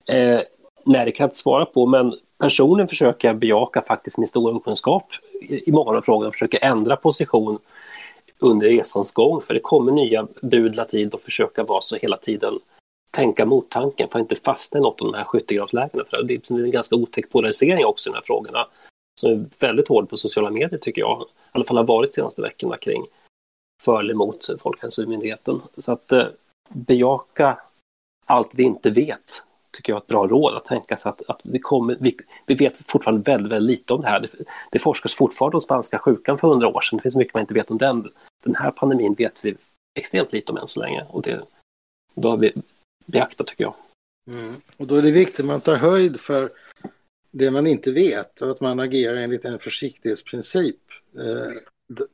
Eh, 0.08 0.40
nej, 0.84 1.04
det 1.04 1.12
kan 1.12 1.24
jag 1.24 1.28
inte 1.28 1.36
svara 1.36 1.66
på, 1.66 1.86
men 1.86 2.14
personligen 2.40 2.88
försöker 2.88 3.28
jag 3.28 3.38
bejaka 3.38 3.82
faktiskt 3.82 4.18
min 4.18 4.28
stora 4.28 4.54
okunskap 4.54 5.06
i, 5.40 5.68
i 5.68 5.72
många 5.72 5.96
av 5.96 6.02
frågorna 6.02 6.28
och 6.28 6.34
försöker 6.34 6.64
ändra 6.64 6.96
position 6.96 7.58
under 8.38 8.68
resans 8.68 9.12
gång, 9.12 9.40
för 9.40 9.54
det 9.54 9.60
kommer 9.60 9.92
nya 9.92 10.26
bud 10.42 10.76
latin 10.76 11.10
och 11.12 11.20
försöka 11.20 11.64
vara 11.64 11.80
så 11.80 11.96
hela 11.96 12.16
tiden 12.16 12.58
tänka 13.10 13.46
mottanken 13.46 14.08
för 14.08 14.18
att 14.18 14.22
inte 14.22 14.44
fastna 14.44 14.80
i 14.80 14.82
något 14.82 15.00
av 15.00 15.12
de 15.12 15.18
här 15.18 15.24
skyttegravslägena. 15.24 16.04
För 16.04 16.22
det 16.22 16.34
är 16.34 16.64
en 16.64 16.70
ganska 16.70 16.96
otäck 16.96 17.30
polarisering 17.30 17.86
också 17.86 18.10
i 18.10 18.12
de 18.12 18.16
här 18.16 18.24
frågorna 18.24 18.66
som 19.20 19.32
är 19.32 19.44
väldigt 19.58 19.88
hård 19.88 20.08
på 20.08 20.16
sociala 20.16 20.50
medier 20.50 20.78
tycker 20.78 21.00
jag. 21.00 21.22
I 21.22 21.24
alla 21.52 21.64
fall 21.64 21.76
har 21.76 21.84
varit 21.84 22.10
de 22.10 22.14
senaste 22.14 22.42
veckorna 22.42 22.76
kring 22.76 23.06
för 23.82 24.00
eller 24.00 24.14
emot 24.14 24.46
Folkhälsomyndigheten. 24.58 25.62
Så 25.78 25.92
att 25.92 26.12
eh, 26.12 26.26
bejaka 26.68 27.58
allt 28.24 28.54
vi 28.54 28.62
inte 28.62 28.90
vet 28.90 29.46
tycker 29.74 29.92
jag 29.92 29.96
är 29.96 30.00
ett 30.00 30.06
bra 30.06 30.26
råd 30.26 30.54
att 30.54 30.64
tänka 30.64 30.96
sig 30.96 31.10
att, 31.10 31.22
att 31.28 31.40
vi, 31.44 31.58
kommer, 31.58 31.96
vi, 32.00 32.16
vi 32.46 32.54
vet 32.54 32.90
fortfarande 32.90 33.30
väldigt, 33.30 33.52
väldigt 33.52 33.78
lite 33.78 33.92
om 33.92 34.00
det 34.00 34.06
här. 34.06 34.20
Det, 34.20 34.28
det 34.70 34.78
forskas 34.78 35.14
fortfarande 35.14 35.56
om 35.56 35.60
spanska 35.60 35.98
sjukan 35.98 36.38
för 36.38 36.48
hundra 36.48 36.68
år 36.68 36.80
sedan. 36.80 36.96
Det 36.96 37.02
finns 37.02 37.16
mycket 37.16 37.34
man 37.34 37.40
inte 37.40 37.54
vet 37.54 37.70
om 37.70 37.78
den. 37.78 38.10
Den 38.44 38.54
här 38.54 38.70
pandemin 38.70 39.14
vet 39.14 39.44
vi 39.44 39.56
extremt 39.98 40.32
lite 40.32 40.52
om 40.52 40.58
än 40.58 40.68
så 40.68 40.80
länge 40.80 41.04
och 41.08 41.22
det 41.22 41.40
bör 42.14 42.36
vi 42.36 42.52
beakta 43.06 43.44
tycker 43.44 43.64
jag. 43.64 43.74
Mm. 44.30 44.54
Och 44.76 44.86
då 44.86 44.94
är 44.94 45.02
det 45.02 45.10
viktigt 45.10 45.40
att 45.40 45.46
man 45.46 45.60
tar 45.60 45.76
höjd 45.76 46.20
för 46.20 46.52
det 47.30 47.50
man 47.50 47.66
inte 47.66 47.92
vet 47.92 48.40
och 48.40 48.50
att 48.50 48.60
man 48.60 48.80
agerar 48.80 49.16
enligt 49.16 49.44
en 49.44 49.58
försiktighetsprincip. 49.58 50.80
Eh, 51.18 51.46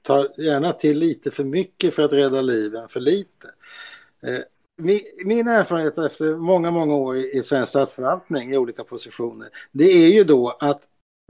ta 0.02 0.28
gärna 0.36 0.72
till 0.72 0.98
lite 0.98 1.30
för 1.30 1.44
mycket 1.44 1.94
för 1.94 2.02
att 2.02 2.12
rädda 2.12 2.40
liven 2.40 2.88
för 2.88 3.00
lite. 3.00 3.48
Eh, 4.22 4.40
min, 5.24 5.48
erfarenhet 5.48 5.98
efter 5.98 6.36
många, 6.36 6.70
många 6.70 6.94
år 6.94 7.16
i 7.16 7.42
svensk 7.42 7.70
statsförvaltning 7.70 8.52
i 8.52 8.56
olika 8.56 8.84
positioner, 8.84 9.48
det 9.72 9.84
är 9.84 10.08
ju 10.08 10.24
då 10.24 10.56
att 10.60 10.82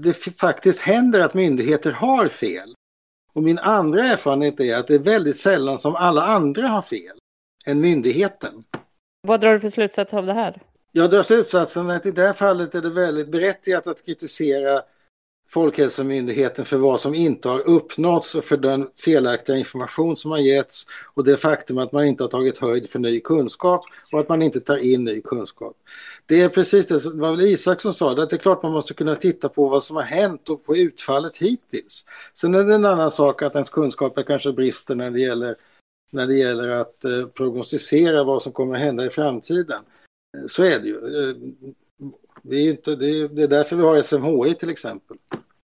det 0.02 0.12
faktiskt 0.14 0.80
händer 0.80 1.20
att 1.20 1.34
myndigheter 1.34 1.92
har 1.92 2.28
fel. 2.28 2.74
Och 3.32 3.42
min 3.42 3.58
andra 3.58 4.04
erfarenhet 4.04 4.60
är 4.60 4.76
att 4.76 4.86
det 4.86 4.94
är 4.94 4.98
väldigt 4.98 5.38
sällan 5.38 5.78
som 5.78 5.96
alla 5.96 6.22
andra 6.22 6.68
har 6.68 6.82
fel 6.82 7.18
än 7.66 7.80
myndigheten. 7.80 8.62
Vad 9.22 9.40
drar 9.40 9.52
du 9.52 9.60
för 9.60 9.70
slutsats 9.70 10.14
av 10.14 10.26
det 10.26 10.32
här? 10.32 10.62
Jag 10.92 11.10
drar 11.10 11.22
slutsatsen 11.22 11.90
att 11.90 12.06
i 12.06 12.10
det 12.10 12.22
här 12.22 12.32
fallet 12.32 12.74
är 12.74 12.82
det 12.82 12.90
väldigt 12.90 13.28
berättigat 13.28 13.86
att 13.86 14.04
kritisera 14.04 14.82
Folkhälsomyndigheten 15.52 16.64
för 16.64 16.76
vad 16.76 17.00
som 17.00 17.14
inte 17.14 17.48
har 17.48 17.68
uppnåtts 17.68 18.34
och 18.34 18.44
för 18.44 18.56
den 18.56 18.88
felaktiga 19.04 19.56
information 19.56 20.16
som 20.16 20.30
har 20.30 20.38
getts 20.38 20.86
och 21.14 21.24
det 21.24 21.36
faktum 21.36 21.78
att 21.78 21.92
man 21.92 22.04
inte 22.04 22.24
har 22.24 22.28
tagit 22.28 22.58
höjd 22.58 22.90
för 22.90 22.98
ny 22.98 23.20
kunskap 23.20 23.84
och 24.12 24.20
att 24.20 24.28
man 24.28 24.42
inte 24.42 24.60
tar 24.60 24.76
in 24.76 25.04
ny 25.04 25.20
kunskap. 25.20 25.76
Det 26.26 26.40
är 26.40 26.48
precis 26.48 26.86
det 26.86 27.00
som 27.00 27.18
var 27.18 27.30
väl 27.30 27.40
Isak 27.40 27.80
som 27.80 27.94
sa, 27.94 28.14
det, 28.14 28.22
att 28.22 28.30
det 28.30 28.36
är 28.36 28.38
klart 28.38 28.62
man 28.62 28.72
måste 28.72 28.94
kunna 28.94 29.14
titta 29.14 29.48
på 29.48 29.68
vad 29.68 29.84
som 29.84 29.96
har 29.96 30.02
hänt 30.02 30.48
och 30.48 30.64
på 30.66 30.76
utfallet 30.76 31.36
hittills. 31.36 32.06
Sen 32.34 32.54
är 32.54 32.64
det 32.64 32.74
en 32.74 32.84
annan 32.84 33.10
sak 33.10 33.42
att 33.42 33.54
ens 33.54 33.70
kunskaper 33.70 34.22
kanske 34.22 34.52
brister 34.52 34.94
när 34.94 35.10
det 35.10 35.20
gäller 35.20 35.56
när 36.12 36.26
det 36.26 36.34
gäller 36.34 36.68
att 36.68 37.04
eh, 37.04 37.26
prognostisera 37.26 38.24
vad 38.24 38.42
som 38.42 38.52
kommer 38.52 38.74
att 38.74 38.80
hända 38.80 39.06
i 39.06 39.10
framtiden. 39.10 39.82
Så 40.48 40.62
är 40.62 40.78
det 40.78 40.86
ju. 40.86 40.96
Eh, 40.96 41.36
det 42.42 42.56
är, 42.56 42.70
inte, 42.70 42.96
det 42.96 43.06
är, 43.06 43.28
det 43.28 43.42
är 43.42 43.48
därför 43.48 43.76
vi 43.76 43.82
har 43.82 44.02
SMHI 44.02 44.54
till 44.54 44.70
exempel. 44.70 45.16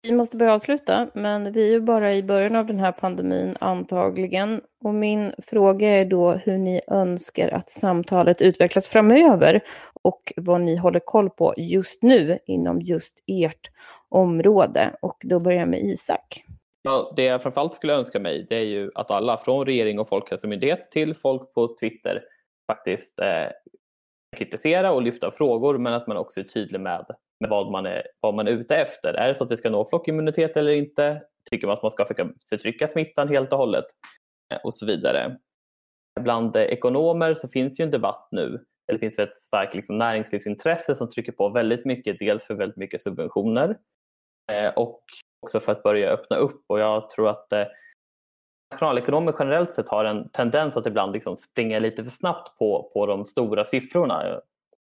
Vi 0.03 0.13
måste 0.13 0.37
börja 0.37 0.55
avsluta, 0.55 1.11
men 1.15 1.53
vi 1.53 1.69
är 1.69 1.71
ju 1.71 1.81
bara 1.81 2.15
i 2.15 2.23
början 2.23 2.57
av 2.57 2.67
den 2.67 2.79
här 2.79 2.93
pandemin 2.93 3.57
antagligen. 3.61 4.61
Och 4.85 4.95
min 4.95 5.33
fråga 5.39 5.89
är 5.89 6.05
då 6.05 6.33
hur 6.33 6.59
ni 6.59 6.81
önskar 6.87 7.49
att 7.49 7.71
samtalet 7.71 8.43
utvecklas 8.43 8.89
framöver 8.89 9.61
och 10.03 10.33
vad 10.37 10.61
ni 10.61 10.77
håller 10.77 11.01
koll 11.01 11.31
på 11.31 11.55
just 11.57 12.03
nu 12.03 12.39
inom 12.47 12.81
just 12.81 13.25
ert 13.27 13.71
område. 14.09 14.97
Och 15.03 15.17
då 15.25 15.41
börjar 15.41 15.59
jag 15.59 15.69
med 15.69 15.81
Isak. 15.81 16.45
Ja, 16.83 17.13
det 17.17 17.23
jag 17.23 17.43
framförallt 17.43 17.75
skulle 17.75 17.95
önska 17.95 18.21
mig 18.21 18.47
det 18.49 18.57
är 18.57 18.65
ju 18.65 18.91
att 18.95 19.11
alla 19.11 19.39
från 19.39 19.67
regering 19.67 19.99
och 19.99 20.09
folkhälsomyndighet 20.09 20.91
till 20.91 21.15
folk 21.15 21.55
på 21.55 21.77
Twitter 21.81 22.23
faktiskt 22.67 23.21
eh, 23.21 23.27
kritisera 24.39 24.93
och 24.93 25.03
lyfta 25.03 25.31
frågor 25.31 25.79
men 25.79 25.93
att 25.93 26.07
man 26.07 26.17
också 26.17 26.41
är 26.41 26.45
tydlig 26.45 26.81
med, 26.81 27.07
med 27.41 27.51
vad, 27.51 27.71
man 27.71 27.87
är, 27.87 28.03
vad 28.21 28.35
man 28.35 28.49
är 28.49 28.53
ute 28.53 28.77
efter. 28.77 29.15
Är 29.15 29.29
det 29.29 29.35
så 29.35 29.45
att 29.45 29.51
vi 29.51 29.57
ska 29.57 29.71
nå 29.71 29.85
flockimmunitet 29.85 30.57
eller 30.57 30.73
inte? 30.73 31.23
Tycker 31.51 31.67
man 31.67 31.77
att 31.77 31.83
man 31.83 31.91
ska 31.91 32.07
förtrycka 32.51 32.87
smittan 32.87 33.29
helt 33.29 33.53
och 33.53 33.59
hållet? 33.59 33.85
Eh, 34.55 34.59
och 34.65 34.75
så 34.75 34.87
vidare. 34.87 35.37
Bland 36.21 36.57
ekonomer 36.57 37.35
så 37.35 37.49
finns 37.49 37.77
det 37.77 37.83
ju 37.83 37.85
en 37.85 37.91
debatt 37.91 38.29
nu 38.31 38.65
det 38.93 38.99
finns 38.99 39.19
ett 39.19 39.37
starkt 39.37 39.75
liksom, 39.75 39.99
näringslivsintresse 39.99 40.95
som 40.95 41.11
trycker 41.11 41.33
på 41.33 41.49
väldigt 41.49 41.85
mycket, 41.85 42.19
dels 42.19 42.45
för 42.45 42.55
väldigt 42.55 42.77
mycket 42.77 43.03
subventioner 43.03 43.79
eh, 44.53 44.73
och 44.77 45.03
också 45.47 45.61
för 45.61 45.73
att 45.73 45.83
börja 45.83 46.11
öppna 46.11 46.37
upp 46.37 46.65
och 46.67 46.81
jag 46.81 47.11
tror 47.11 47.29
att 47.29 47.53
eh, 47.53 47.65
nationalekonomer 48.73 49.35
generellt 49.39 49.75
sett 49.75 49.89
har 49.89 50.05
en 50.05 50.29
tendens 50.29 50.77
att 50.77 50.87
ibland 50.87 51.13
liksom 51.13 51.37
springa 51.37 51.79
lite 51.79 52.05
för 52.05 52.11
snabbt 52.11 52.59
på, 52.59 52.91
på 52.95 53.07
de 53.07 53.25
stora 53.25 53.65
siffrorna. 53.65 54.41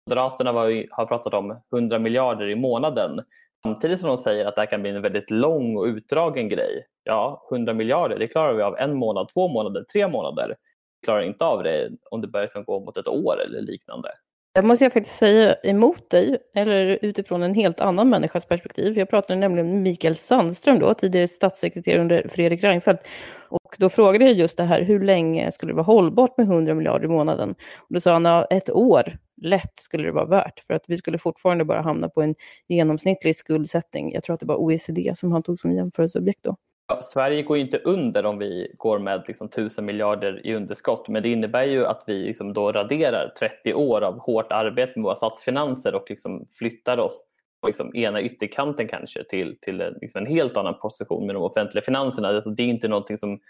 Moderaterna 0.07 0.53
var, 0.53 0.85
har 0.91 1.07
pratat 1.07 1.35
om 1.35 1.61
100 1.73 1.99
miljarder 1.99 2.49
i 2.49 2.57
månaden 2.57 3.25
samtidigt 3.63 4.01
som 4.01 4.09
de 4.09 4.17
säger 4.17 4.45
att 4.45 4.55
det 4.55 4.61
här 4.61 4.67
kan 4.67 4.83
bli 4.83 4.91
en 4.91 5.03
väldigt 5.03 5.31
lång 5.31 5.77
och 5.77 5.85
utdragen 5.85 6.49
grej. 6.49 6.87
Ja, 7.05 7.49
100 7.53 7.75
miljarder, 7.75 8.19
det 8.19 8.29
klarar 8.29 8.55
vi 8.55 8.63
av 8.63 8.77
en 8.79 8.97
månad, 8.97 9.29
två 9.35 9.49
månader, 9.49 9.85
tre 9.93 10.09
månader. 10.09 10.57
Vi 11.01 11.07
klarar 11.07 11.23
inte 11.23 11.45
av 11.45 11.63
det 11.63 11.91
om 12.11 12.21
det 12.21 12.29
börjar 12.29 12.45
liksom 12.45 12.65
gå 12.65 12.81
mot 12.81 12.97
ett 12.97 13.09
år 13.09 13.43
eller 13.47 13.61
liknande. 13.61 14.09
Jag 14.53 14.65
måste 14.65 14.85
jag 14.85 14.93
faktiskt 14.93 15.17
säga 15.17 15.55
emot 15.63 16.11
dig, 16.11 16.39
eller 16.55 16.99
utifrån 17.03 17.43
en 17.43 17.55
helt 17.55 17.81
annan 17.81 18.09
människas 18.09 18.45
perspektiv. 18.45 18.99
Jag 18.99 19.11
pratade 19.11 19.41
nämligen 19.41 19.73
med 19.73 19.83
Mikael 19.83 20.17
Sandström 20.17 20.79
då, 20.79 20.95
tidigare 20.95 21.29
statssekreterare 21.29 22.01
under 22.01 22.29
Fredrik 22.29 22.65
Reinfeldt. 22.65 23.03
Och 23.49 23.77
då 23.79 23.91
frågade 23.91 24.25
jag 24.25 24.35
just 24.35 24.57
det 24.57 24.65
här, 24.65 24.83
hur 24.83 25.05
länge 25.05 25.53
skulle 25.53 25.73
det 25.73 25.77
vara 25.77 25.85
hållbart 25.85 26.39
med 26.39 26.47
100 26.47 26.75
miljarder 26.75 27.05
i 27.05 27.09
månaden? 27.09 27.51
Och 27.77 27.95
då 27.95 28.01
sa 28.01 28.13
han, 28.13 28.25
ja, 28.25 28.45
ett 28.45 28.71
år, 28.71 29.19
lätt 29.43 29.79
skulle 29.79 30.05
det 30.05 30.13
vara 30.13 30.27
värt. 30.27 30.61
För 30.67 30.75
att 30.75 30.85
vi 30.89 30.97
skulle 30.97 31.19
fortfarande 31.19 31.65
bara 31.65 31.81
hamna 31.83 32.09
på 32.09 32.23
en 32.23 32.35
genomsnittlig 32.69 33.37
skuldsättning. 33.37 34.13
Jag 34.13 34.23
tror 34.23 34.35
att 34.35 34.41
det 34.41 34.47
var 34.47 34.57
OECD 34.57 35.13
som 35.17 35.33
han 35.33 35.43
tog 35.43 35.59
som 35.59 35.73
jämförelseobjekt 35.73 36.41
då. 36.43 36.57
Sverige 37.03 37.43
går 37.43 37.57
ju 37.57 37.63
inte 37.63 37.79
under 37.79 38.27
om 38.27 38.39
vi 38.39 38.75
går 38.77 38.99
med 38.99 39.25
liksom, 39.27 39.49
tusen 39.49 39.85
miljarder 39.85 40.47
i 40.47 40.55
underskott 40.55 41.09
men 41.09 41.23
det 41.23 41.29
innebär 41.29 41.65
ju 41.65 41.87
att 41.87 42.05
vi 42.07 42.13
liksom 42.13 42.53
då 42.53 42.73
raderar 42.73 43.33
30 43.39 43.75
år 43.75 44.01
av 44.01 44.19
hårt 44.19 44.53
arbete 44.53 44.93
med 44.97 45.05
våra 45.05 45.17
statsfinanser 45.17 45.95
och 45.95 46.05
liksom 46.09 46.47
flyttar 46.59 46.99
oss 46.99 47.25
på 47.61 47.67
liksom 47.67 47.97
ena 47.97 48.23
ytterkanten 48.23 48.89
kanske 48.89 49.25
till, 49.25 49.59
till 49.61 49.97
liksom 50.01 50.25
en 50.25 50.33
helt 50.33 50.57
annan 50.57 50.79
position 50.79 51.27
med 51.27 51.35
de 51.35 51.43
offentliga 51.43 51.85
finanserna. 51.85 52.29
Alltså 52.29 52.51
det 52.51 52.63
är 52.63 52.67
inte 52.67 52.89
någonting 52.89 53.19
som 53.19 53.41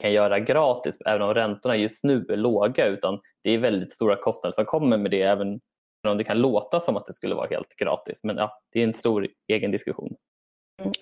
kan 0.00 0.12
göra 0.12 0.40
gratis 0.40 0.98
även 1.06 1.22
om 1.22 1.34
räntorna 1.34 1.76
just 1.76 2.04
nu 2.04 2.26
är 2.28 2.36
låga 2.36 2.86
utan 2.86 3.20
det 3.42 3.50
är 3.50 3.58
väldigt 3.58 3.92
stora 3.92 4.16
kostnader 4.16 4.52
som 4.52 4.64
kommer 4.64 4.96
med 4.96 5.10
det 5.10 5.22
även 5.22 5.60
om 6.08 6.18
det 6.18 6.24
kan 6.24 6.38
låta 6.38 6.80
som 6.80 6.96
att 6.96 7.06
det 7.06 7.12
skulle 7.12 7.34
vara 7.34 7.48
helt 7.50 7.76
gratis. 7.76 8.20
Men 8.24 8.36
ja, 8.36 8.60
det 8.72 8.80
är 8.80 8.84
en 8.84 8.94
stor 8.94 9.28
egen 9.48 9.70
diskussion. 9.70 10.16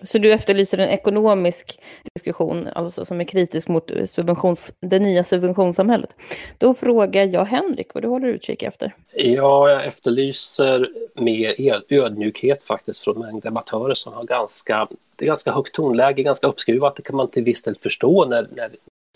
Så 0.03 0.17
du 0.17 0.31
efterlyser 0.31 0.77
en 0.77 0.89
ekonomisk 0.89 1.79
diskussion, 2.13 2.67
alltså 2.75 3.05
som 3.05 3.21
är 3.21 3.25
kritisk 3.25 3.67
mot 3.67 3.91
subventions, 4.05 4.73
det 4.79 4.99
nya 4.99 5.23
subventionssamhället. 5.23 6.15
Då 6.57 6.73
frågar 6.73 7.25
jag 7.25 7.45
Henrik 7.45 7.93
vad 7.93 8.03
du 8.03 8.07
håller 8.07 8.27
utkik 8.27 8.63
efter. 8.63 8.95
Ja, 9.13 9.69
jag 9.69 9.85
efterlyser 9.85 10.89
mer 11.15 11.83
ödmjukhet 11.89 12.63
faktiskt 12.63 13.03
från 13.03 13.23
en 13.23 13.39
debattörer 13.39 13.93
som 13.93 14.13
har 14.13 14.23
ganska, 14.23 14.87
det 15.15 15.25
är 15.25 15.27
ganska 15.27 15.51
högt 15.51 15.75
tonläge, 15.75 16.23
ganska 16.23 16.47
uppskruvat. 16.47 16.95
Det 16.95 17.01
kan 17.01 17.15
man 17.15 17.27
till 17.27 17.43
viss 17.43 17.63
del 17.63 17.75
förstå 17.75 18.25
när, 18.25 18.47
när 18.51 18.69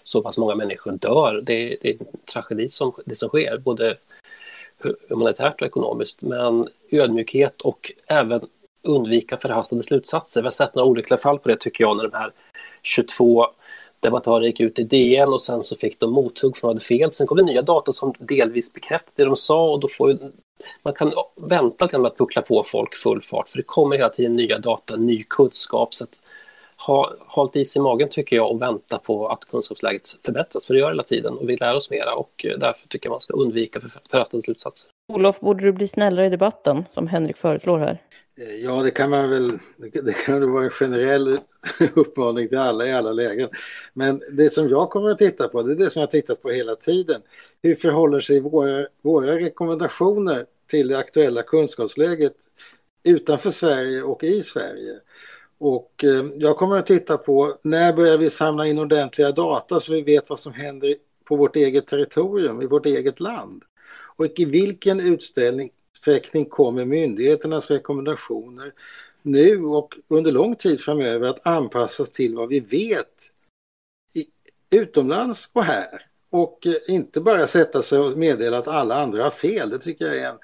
så 0.04 0.22
pass 0.22 0.38
många 0.38 0.56
människor 0.56 0.92
dör. 0.92 1.42
Det, 1.46 1.78
det 1.82 1.90
är 1.90 1.94
en 2.00 2.06
tragedi 2.34 2.70
som, 2.70 2.94
det 3.06 3.16
som 3.16 3.30
sker, 3.30 3.58
både 3.58 3.98
humanitärt 5.10 5.62
och 5.62 5.68
ekonomiskt. 5.68 6.22
Men 6.22 6.68
ödmjukhet 6.92 7.62
och 7.62 7.92
även 8.08 8.42
undvika 8.84 9.38
förhastade 9.38 9.84
slutsatser. 9.84 10.42
Vi 10.42 10.46
har 10.46 10.52
sett 10.52 10.76
några 10.76 10.90
olyckliga 10.90 11.18
fall 11.18 11.40
på 11.40 11.50
det 11.50 11.56
tycker 11.56 11.84
jag 11.84 11.98
när 11.98 12.04
de 12.04 12.18
här 12.18 12.32
22 12.82 13.48
debattörer 14.00 14.46
gick 14.46 14.60
ut 14.60 14.80
i 14.80 14.84
DN 14.84 15.30
och 15.30 15.42
sen 15.42 15.64
så 15.64 15.76
fick 15.76 16.00
de 16.00 16.14
mothugg 16.14 16.58
för 16.58 16.58
att 16.58 16.62
de 16.62 16.68
hade 16.68 16.80
fel. 16.80 17.12
Sen 17.12 17.28
kom 17.28 17.38
det 17.38 17.44
nya 17.44 17.62
data 17.62 17.92
som 17.92 18.14
delvis 18.20 18.74
bekräftade 18.74 19.24
det 19.24 19.26
de 19.26 19.36
sa 19.36 19.72
och 19.72 19.80
då 19.80 19.88
får 19.88 20.12
ju, 20.12 20.18
man 20.84 20.94
kan 20.94 21.14
vänta 21.36 21.98
med 21.98 22.06
att 22.06 22.18
puckla 22.18 22.42
på 22.42 22.64
folk 22.68 22.96
full 22.96 23.22
fart 23.22 23.50
för 23.50 23.58
det 23.58 23.64
kommer 23.64 23.96
hela 23.96 24.10
tiden 24.10 24.36
nya 24.36 24.60
data, 24.60 24.96
ny 24.96 25.24
kunskap. 25.24 25.94
Så 25.94 26.04
att 26.04 26.21
ha, 26.88 27.44
lite 27.46 27.60
is 27.60 27.76
i 27.76 27.80
magen 27.80 28.10
tycker 28.10 28.36
jag 28.36 28.52
och 28.52 28.62
vänta 28.62 28.98
på 28.98 29.28
att 29.28 29.46
kunskapsläget 29.46 30.18
förbättras 30.26 30.66
för 30.66 30.74
det 30.74 30.80
gör 30.80 30.90
hela 30.90 31.04
tiden 31.04 31.38
och 31.38 31.50
vi 31.50 31.58
lär 31.58 31.76
oss 31.76 31.90
mera 31.90 32.16
och 32.16 32.46
därför 32.60 32.88
tycker 32.88 33.08
jag 33.08 33.12
man 33.12 33.22
ska 33.22 33.34
undvika 33.34 33.80
förhastade 34.12 34.44
slutsatser. 34.44 34.92
Olof, 35.14 35.40
borde 35.40 35.64
du 35.64 35.72
bli 35.72 35.88
snällare 35.88 36.26
i 36.26 36.30
debatten 36.30 36.86
som 36.90 37.08
Henrik 37.08 37.38
föreslår 37.38 37.80
här? 37.80 38.02
Eh, 38.42 38.56
ja, 38.64 38.84
det 38.84 38.92
kan 38.92 39.10
man 39.10 39.30
väl, 39.30 39.60
det 39.78 40.14
kan 40.14 40.52
vara 40.52 40.64
en 40.64 40.70
generell 40.70 41.40
uppmaning 41.96 42.48
till 42.48 42.58
alla 42.58 42.88
i 42.88 42.94
alla 42.94 43.14
lägen. 43.14 43.50
Men 43.94 44.22
det 44.32 44.50
som 44.50 44.70
jag 44.70 44.90
kommer 44.90 45.10
att 45.10 45.18
titta 45.18 45.48
på, 45.48 45.64
det 45.64 45.72
är 45.72 45.76
det 45.76 45.90
som 45.90 46.00
jag 46.00 46.08
har 46.08 46.12
tittat 46.12 46.42
på 46.42 46.50
hela 46.50 46.76
tiden. 46.76 47.22
Hur 47.62 47.76
förhåller 47.76 48.20
sig 48.20 48.40
våra, 48.40 48.88
våra 49.02 49.36
rekommendationer 49.36 50.46
till 50.70 50.88
det 50.88 50.98
aktuella 50.98 51.44
kunskapsläget 51.44 52.36
utanför 53.04 53.52
Sverige 53.52 54.02
och 54.02 54.24
i 54.24 54.44
Sverige? 54.44 55.00
Och 55.64 56.04
eh, 56.04 56.26
jag 56.36 56.58
kommer 56.58 56.78
att 56.78 56.86
titta 56.86 57.18
på 57.18 57.58
när 57.64 57.94
börjar 57.94 58.18
vi 58.18 58.30
samla 58.30 58.68
in 58.68 58.80
ordentliga 58.80 59.32
data 59.32 59.80
så 59.80 59.94
vi 59.94 60.02
vet 60.02 60.30
vad 60.30 60.40
som 60.40 60.54
händer 60.54 60.96
på 61.26 61.36
vårt 61.36 61.56
eget 61.56 61.88
territorium, 61.88 62.62
i 62.62 62.66
vårt 62.66 62.86
eget 62.86 63.20
land. 63.20 63.64
Och 64.18 64.40
i 64.40 64.46
vilken 64.46 65.00
utsträckning 65.00 66.46
kommer 66.50 66.86
myndigheternas 66.86 67.72
rekommendationer 67.72 68.74
nu 69.22 69.64
och 69.64 69.96
under 70.08 70.32
lång 70.32 70.56
tid 70.56 70.80
framöver 70.80 71.30
att 71.30 71.48
anpassas 71.48 72.12
till 72.12 72.36
vad 72.36 72.50
vi 72.50 72.60
vet 72.60 73.32
i, 74.16 74.26
utomlands 74.70 75.50
och 75.54 75.64
här. 75.64 76.06
Och 76.30 76.68
eh, 76.68 76.96
inte 76.96 77.22
bara 77.22 77.48
sätta 77.48 77.82
sig 77.82 78.00
och 78.00 78.18
meddela 78.18 78.58
att 78.58 78.68
alla 78.68 79.02
andra 79.02 79.24
har 79.24 79.32
fel. 79.32 79.70
Det 79.70 79.80
tycker 79.80 80.06
jag 80.06 80.18
är 80.18 80.38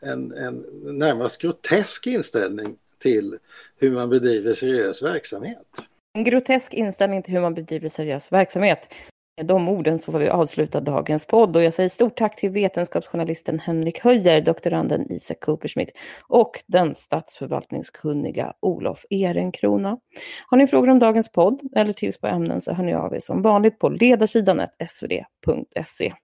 en, 0.00 0.32
en, 0.32 0.32
en 0.32 0.98
närmast 0.98 1.40
grotesk 1.40 2.06
inställning 2.06 2.78
till 2.98 3.38
hur 3.76 3.92
man 3.92 4.10
bedriver 4.10 4.52
seriös 4.52 5.02
verksamhet. 5.02 5.66
En 6.14 6.24
grotesk 6.24 6.74
inställning 6.74 7.22
till 7.22 7.34
hur 7.34 7.40
man 7.40 7.54
bedriver 7.54 7.88
seriös 7.88 8.32
verksamhet. 8.32 8.88
Med 9.36 9.46
de 9.46 9.68
orden 9.68 9.98
så 9.98 10.12
får 10.12 10.18
vi 10.18 10.28
avsluta 10.28 10.80
dagens 10.80 11.26
podd 11.26 11.56
och 11.56 11.62
jag 11.62 11.72
säger 11.72 11.88
stort 11.88 12.16
tack 12.16 12.36
till 12.36 12.50
vetenskapsjournalisten 12.50 13.60
Henrik 13.60 14.00
Höjer, 14.00 14.40
doktoranden 14.40 15.12
Isak 15.12 15.40
Coopersmith 15.40 15.92
och 16.28 16.62
den 16.66 16.94
statsförvaltningskunniga 16.94 18.52
Olof 18.60 19.04
Ehrenkrona. 19.10 19.98
Har 20.46 20.58
ni 20.58 20.66
frågor 20.66 20.90
om 20.90 20.98
dagens 20.98 21.32
podd 21.32 21.60
eller 21.76 21.92
tips 21.92 22.20
på 22.20 22.26
ämnen 22.26 22.60
så 22.60 22.72
hör 22.72 22.84
ni 22.84 22.94
av 22.94 23.14
er 23.14 23.18
som 23.18 23.42
vanligt 23.42 23.78
på 23.78 23.88
ledarsidan 23.88 24.66
svd.se. 24.88 26.14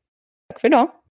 Tack 0.49 0.61
för 0.61 0.69
idag! 0.69 1.02